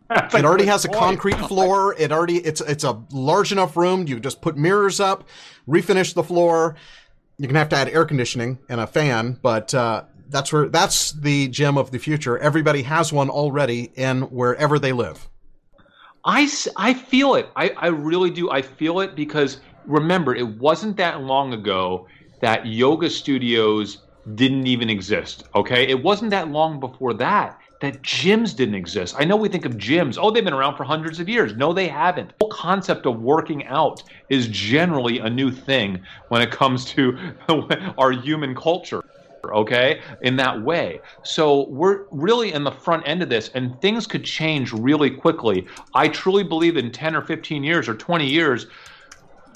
[0.33, 1.95] it already has a concrete floor.
[1.97, 4.07] It already it's it's a large enough room.
[4.07, 5.27] You just put mirrors up,
[5.67, 6.75] refinish the floor.
[7.37, 11.11] You're gonna have to add air conditioning and a fan, but uh, that's where that's
[11.11, 12.37] the gym of the future.
[12.37, 15.27] Everybody has one already in wherever they live.
[16.23, 17.49] I, I feel it.
[17.55, 18.51] I, I really do.
[18.51, 22.07] I feel it because remember, it wasn't that long ago
[22.41, 23.99] that yoga studios
[24.35, 25.45] didn't even exist.
[25.55, 29.15] Okay, it wasn't that long before that that gyms didn't exist.
[29.17, 31.55] I know we think of gyms, oh, they've been around for hundreds of years.
[31.55, 32.29] No, they haven't.
[32.29, 37.17] The whole concept of working out is generally a new thing when it comes to
[37.97, 39.03] our human culture.
[39.45, 40.99] Okay, in that way.
[41.23, 45.67] So we're really in the front end of this, and things could change really quickly.
[45.93, 48.65] I truly believe in 10 or 15 years or 20 years,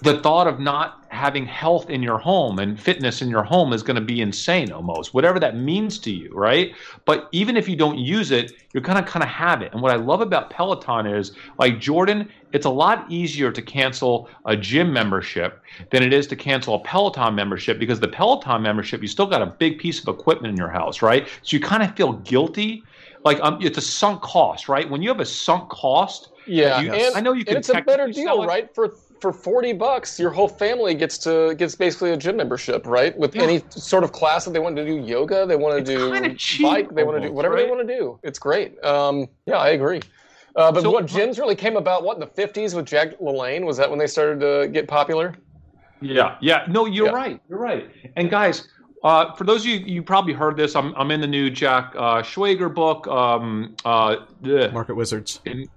[0.02, 3.84] the thought of not having health in your home and fitness in your home is
[3.84, 6.73] going to be insane almost whatever that means to you right?
[7.06, 9.72] But even if you don't use it you're going to kind of have it.
[9.73, 14.30] And what i love about peloton is like jordan it's a lot easier to cancel
[14.45, 15.61] a gym membership
[15.91, 19.41] than it is to cancel a peloton membership because the peloton membership you still got
[19.41, 21.28] a big piece of equipment in your house right?
[21.44, 22.84] So you kind of feel guilty.
[23.23, 24.90] Like um, it's a sunk cost right?
[24.90, 26.82] When you have a sunk cost yeah.
[26.82, 28.73] you, i know you can it's a better deal right?
[28.73, 33.15] For for 40 bucks your whole family gets to gets basically a gym membership right
[33.18, 33.43] with yeah.
[33.43, 36.64] any sort of class that they want to do yoga they want to do cheap,
[36.64, 37.65] bike they want to do whatever right?
[37.65, 40.02] they want to do it's great um, yeah i agree
[40.56, 43.64] uh, but so, what gyms really came about what in the 50s with jack lalanne
[43.64, 45.35] was that when they started to get popular
[46.02, 47.11] yeah yeah no you're yeah.
[47.11, 48.68] right you're right and guys
[49.03, 50.76] uh, for those of you, you probably heard this.
[50.76, 53.07] I'm, I'm in the new Jack uh, Schwager book.
[53.07, 55.39] Um, uh, Market Wizards.
[55.45, 55.68] In,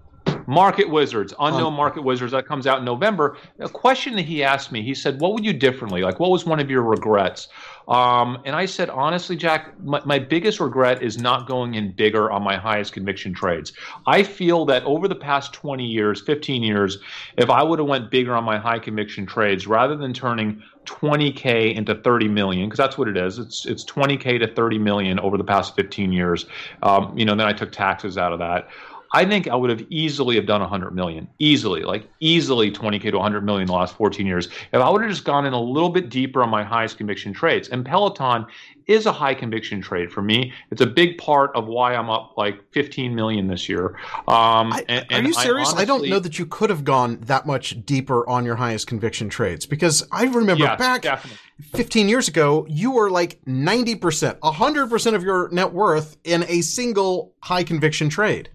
[0.46, 3.36] Market Wizards, Unknown um, Market Wizards, that comes out in November.
[3.58, 6.02] A question that he asked me, he said, What would you differently?
[6.02, 7.48] Like, what was one of your regrets?
[7.86, 12.30] Um, and I said, honestly, Jack, my, my, biggest regret is not going in bigger
[12.30, 13.74] on my highest conviction trades.
[14.06, 16.98] I feel that over the past 20 years, 15 years,
[17.36, 21.74] if I would have went bigger on my high conviction trades rather than turning 20k
[21.74, 25.38] into 30 million because that's what it is it's it's 20k to 30 million over
[25.38, 26.44] the past 15 years
[26.82, 28.68] um, you know then i took taxes out of that
[29.14, 33.16] I think I would have easily have done 100 million, easily, like easily 20k to
[33.16, 35.60] 100 million in the last 14 years if I would have just gone in a
[35.60, 37.68] little bit deeper on my highest conviction trades.
[37.68, 38.46] And Peloton
[38.86, 40.52] is a high conviction trade for me.
[40.72, 43.96] It's a big part of why I'm up like 15 million this year.
[44.26, 45.68] Um, I, and, are you serious?
[45.68, 48.56] I, honestly, I, don't know that you could have gone that much deeper on your
[48.56, 51.02] highest conviction trades because I remember yes, back.
[51.02, 51.38] Definitely.
[51.60, 57.32] 15 years ago, you were like 90%, 100% of your net worth in a single
[57.40, 58.50] high conviction trade.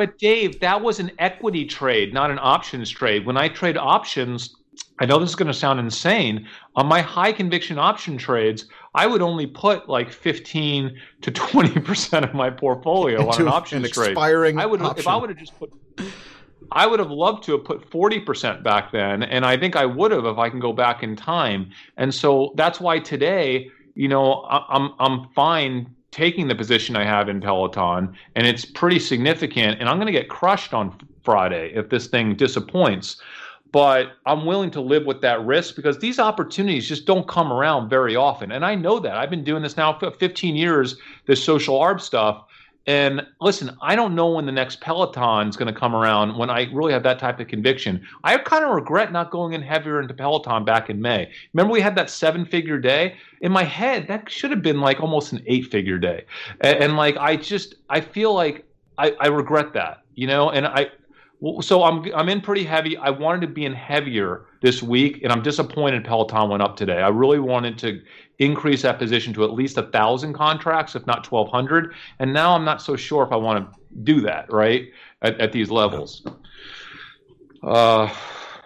[0.00, 3.26] But Dave, that was an equity trade, not an options trade.
[3.26, 4.56] When I trade options,
[4.98, 6.48] I know this is going to sound insane.
[6.74, 8.64] On my high conviction option trades,
[8.94, 13.48] I would only put like 15 to 20 percent of my portfolio Into on an
[13.48, 14.12] options an trade.
[14.12, 15.00] Expiring I would option.
[15.00, 15.70] if I would have just put.
[16.72, 20.12] I would have loved to have put 40% back then, and I think I would
[20.12, 21.72] have if I can go back in time.
[21.98, 27.28] And so that's why today, you know, I'm I'm fine taking the position I have
[27.28, 29.80] in Peloton, and it's pretty significant.
[29.80, 33.20] And I'm going to get crushed on Friday if this thing disappoints.
[33.72, 37.88] But I'm willing to live with that risk because these opportunities just don't come around
[37.88, 38.50] very often.
[38.50, 39.16] And I know that.
[39.16, 40.96] I've been doing this now for 15 years,
[41.26, 42.44] this social arb stuff.
[42.86, 46.50] And listen, I don't know when the next Peloton is going to come around when
[46.50, 48.04] I really have that type of conviction.
[48.24, 51.30] I kind of regret not going in heavier into Peloton back in May.
[51.52, 53.16] Remember, we had that seven figure day?
[53.42, 56.24] In my head, that should have been like almost an eight figure day.
[56.62, 58.64] And, and like, I just, I feel like
[58.98, 60.50] I, I regret that, you know?
[60.50, 60.90] And I,
[61.60, 62.96] so I'm I'm in pretty heavy.
[62.98, 67.00] I wanted to be in heavier this week, and I'm disappointed Peloton went up today.
[67.00, 68.02] I really wanted to
[68.40, 71.94] increase that position to at least a thousand contracts, if not twelve hundred.
[72.18, 74.90] And now I'm not so sure if I want to do that right
[75.22, 76.26] at, at these levels.
[77.62, 78.12] Uh,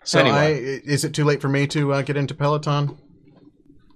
[0.04, 0.36] so anyway.
[0.36, 2.96] I, is it too late for me to uh, get into Peloton?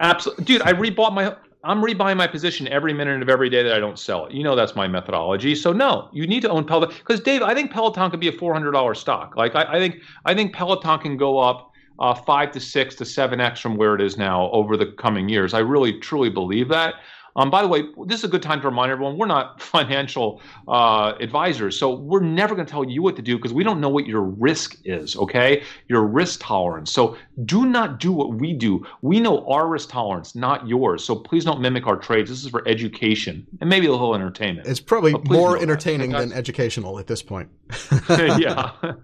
[0.01, 0.63] Absolutely, dude.
[0.63, 3.99] I rebought my I'm rebuying my position every minute of every day that I don't
[3.99, 4.33] sell it.
[4.33, 5.55] You know that's my methodology.
[5.55, 8.33] So no, you need to own Peloton because Dave, I think Peloton could be a
[8.33, 9.37] four hundred dollar stock.
[9.37, 11.68] Like I, I, think I think Peloton can go up
[11.99, 15.29] uh, five to six to seven x from where it is now over the coming
[15.29, 15.55] years.
[15.55, 16.95] I really truly believe that.
[17.39, 20.43] Um, by the way, this is a good time to remind everyone we're not financial
[20.66, 23.81] uh, advisors, so we're never going to tell you what to do because we don't
[23.81, 25.62] know what your risk is, okay?
[25.87, 26.91] Your risk tolerance.
[26.93, 28.85] So do not do what we do.
[29.03, 31.05] We know our risk tolerance, not yours.
[31.05, 32.29] So please don't mimic our trades.
[32.29, 34.66] This is for education and maybe a little entertainment.
[34.66, 37.49] It's probably more entertaining than educational at this point.
[38.11, 38.73] yeah.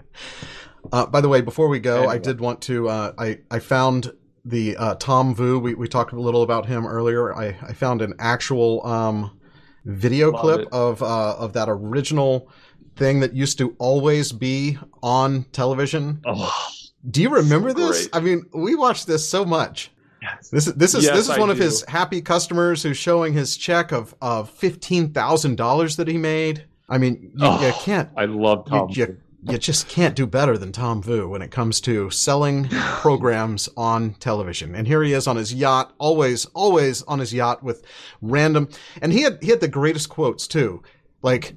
[0.93, 2.15] Uh, by the way, before we go, anyway.
[2.15, 2.89] I did want to.
[2.89, 4.13] Uh, I I found
[4.45, 5.59] the uh, Tom Vu.
[5.59, 7.35] We, we talked a little about him earlier.
[7.35, 9.39] I, I found an actual um,
[9.85, 10.69] video Love clip it.
[10.73, 12.51] of uh, of that original
[12.97, 16.21] thing that used to always be on television.
[16.27, 16.69] Oh,
[17.11, 18.09] do you remember so this?
[18.13, 19.91] I mean, we watched this so much.
[20.23, 20.49] Yes.
[20.49, 23.57] This is this is yes, this is one of his happy customers who's showing his
[23.57, 26.65] check of of fifteen thousand dollars that he made.
[26.89, 28.11] I mean, you, oh, you can't.
[28.17, 28.89] I love Tom.
[28.91, 32.69] You, you, you just can't do better than Tom Vu when it comes to selling
[32.71, 34.75] programs on television.
[34.75, 37.85] And here he is on his yacht, always, always on his yacht with
[38.23, 38.69] random,
[39.03, 40.83] and he had, he had the greatest quotes too.
[41.23, 41.55] Like,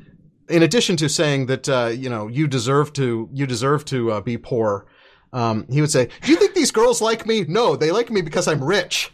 [0.49, 4.21] in addition to saying that, uh, you know, you deserve to, you deserve to uh,
[4.21, 4.87] be poor,
[5.33, 7.45] um, he would say, do you think these girls like me?
[7.47, 9.11] No, they like me because I'm rich.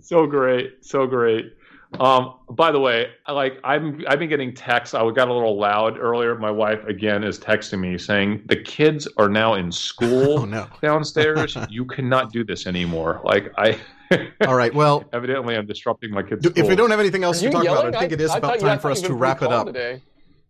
[0.00, 0.84] So great.
[0.84, 1.52] So great.
[2.00, 4.94] Um, by the way, like I'm, I've been getting texts.
[4.94, 6.38] I got a little loud earlier.
[6.38, 10.66] My wife again is texting me saying the kids are now in school oh, no.
[10.80, 11.56] downstairs.
[11.68, 13.20] you cannot do this anymore.
[13.24, 13.78] Like I.
[14.46, 14.74] All right.
[14.74, 16.46] Well, evidently I'm disrupting my kids.
[16.54, 17.88] If we don't have anything else to talk yelling?
[17.88, 19.66] about, I think it is I, about I time for us to wrap it up.
[19.66, 20.02] Today.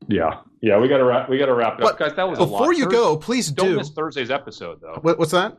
[0.09, 1.28] Yeah, yeah, we got to wrap.
[1.28, 2.14] We got to wrap it up, guys.
[2.14, 3.16] That was before you go.
[3.16, 3.77] Please don't do.
[3.77, 4.98] miss Thursday's episode, though.
[5.02, 5.59] What, what's that?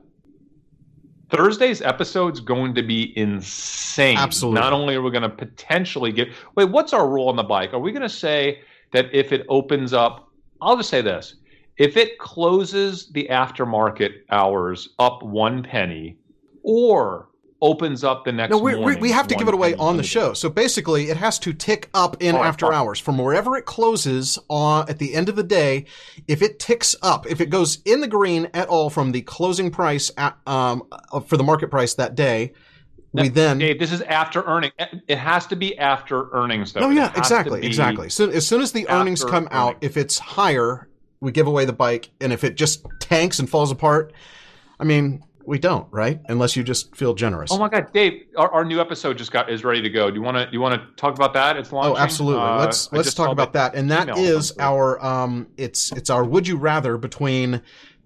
[1.33, 4.17] Thursday's episode's going to be insane.
[4.17, 4.61] Absolutely.
[4.61, 7.73] Not only are we going to potentially get wait, what's our rule on the bike?
[7.73, 8.61] Are we going to say
[8.91, 10.29] that if it opens up,
[10.61, 11.35] I'll just say this:
[11.77, 16.17] if it closes the aftermarket hours up one penny,
[16.61, 17.29] or
[17.63, 20.33] opens up the next no, we we have to give it away on the show.
[20.33, 24.37] So basically, it has to tick up in right, after hours from wherever it closes
[24.49, 25.85] on at the end of the day.
[26.27, 29.71] If it ticks up, if it goes in the green at all from the closing
[29.71, 30.83] price at, um,
[31.25, 32.53] for the market price that day,
[33.13, 34.71] we then Dave, this is after earning.
[35.07, 36.81] It has to be after earnings, though.
[36.81, 38.09] Oh yeah, exactly, exactly.
[38.09, 39.49] So as soon as the earnings come earnings.
[39.51, 40.89] out, if it's higher,
[41.21, 44.11] we give away the bike, and if it just tanks and falls apart,
[44.79, 46.19] I mean, we don't, right?
[46.29, 47.51] Unless you just feel generous.
[47.51, 48.25] Oh my God, Dave!
[48.37, 50.09] Our, our new episode just got is ready to go.
[50.09, 50.49] Do you want to?
[50.51, 51.57] You want to talk about that?
[51.57, 51.95] It's launching.
[51.95, 52.41] Oh, absolutely.
[52.41, 53.75] Uh, let's let's talk about that.
[53.75, 57.61] And that is our um, it's it's our would you rather between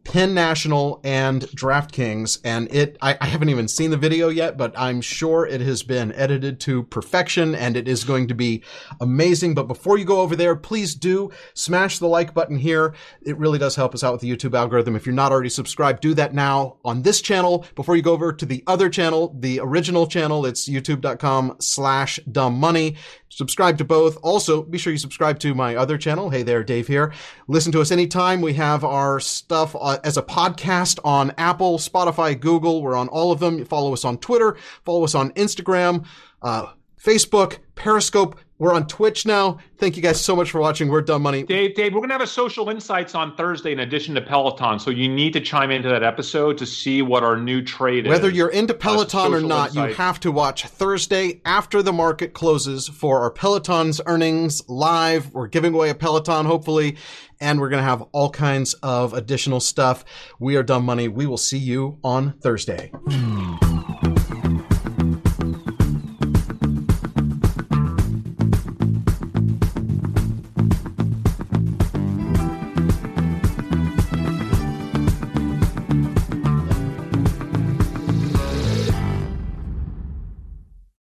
[0.08, 4.74] Penn National and DraftKings, and it I, I, haven't even seen the video yet, but
[4.78, 8.64] I'm sure it has been edited to perfection and it is going to be
[9.02, 9.54] amazing.
[9.54, 12.96] But before you go over there, please do smash the like button here.
[13.22, 14.96] It really does help us out with the YouTube algorithm.
[14.96, 18.32] If you're not already subscribed, do that now on this channel before you go over
[18.32, 20.46] to the other channel, the original channel.
[20.46, 22.96] It's youtube.com slash dumb money.
[23.30, 24.18] Subscribe to both.
[24.24, 26.30] Also, be sure you subscribe to my other channel.
[26.30, 27.14] Hey there, Dave here.
[27.48, 28.42] Listen to us anytime.
[28.42, 32.82] We have our stuff uh, as a podcast on Apple, Spotify, Google.
[32.82, 33.64] We're on all of them.
[33.66, 34.58] Follow us on Twitter.
[34.86, 36.06] Follow us on Instagram,
[36.42, 38.40] uh, Facebook, Periscope.
[38.60, 39.60] We're on Twitch now.
[39.78, 40.90] Thank you guys so much for watching.
[40.90, 41.44] We're Dumb Money.
[41.44, 44.80] Dave, Dave, we're going to have a social insights on Thursday in addition to Peloton.
[44.80, 48.16] So you need to chime into that episode to see what our new trade Whether
[48.16, 48.22] is.
[48.24, 49.90] Whether you're into uh, Peloton or not, insight.
[49.90, 55.34] you have to watch Thursday after the market closes for our Peloton's earnings live.
[55.36, 56.98] We're giving away a Peloton, hopefully,
[57.40, 60.04] and we're going to have all kinds of additional stuff.
[60.40, 61.08] We are Dumb Money.
[61.08, 62.92] We will see you on Thursday.
[63.08, 63.77] Hmm.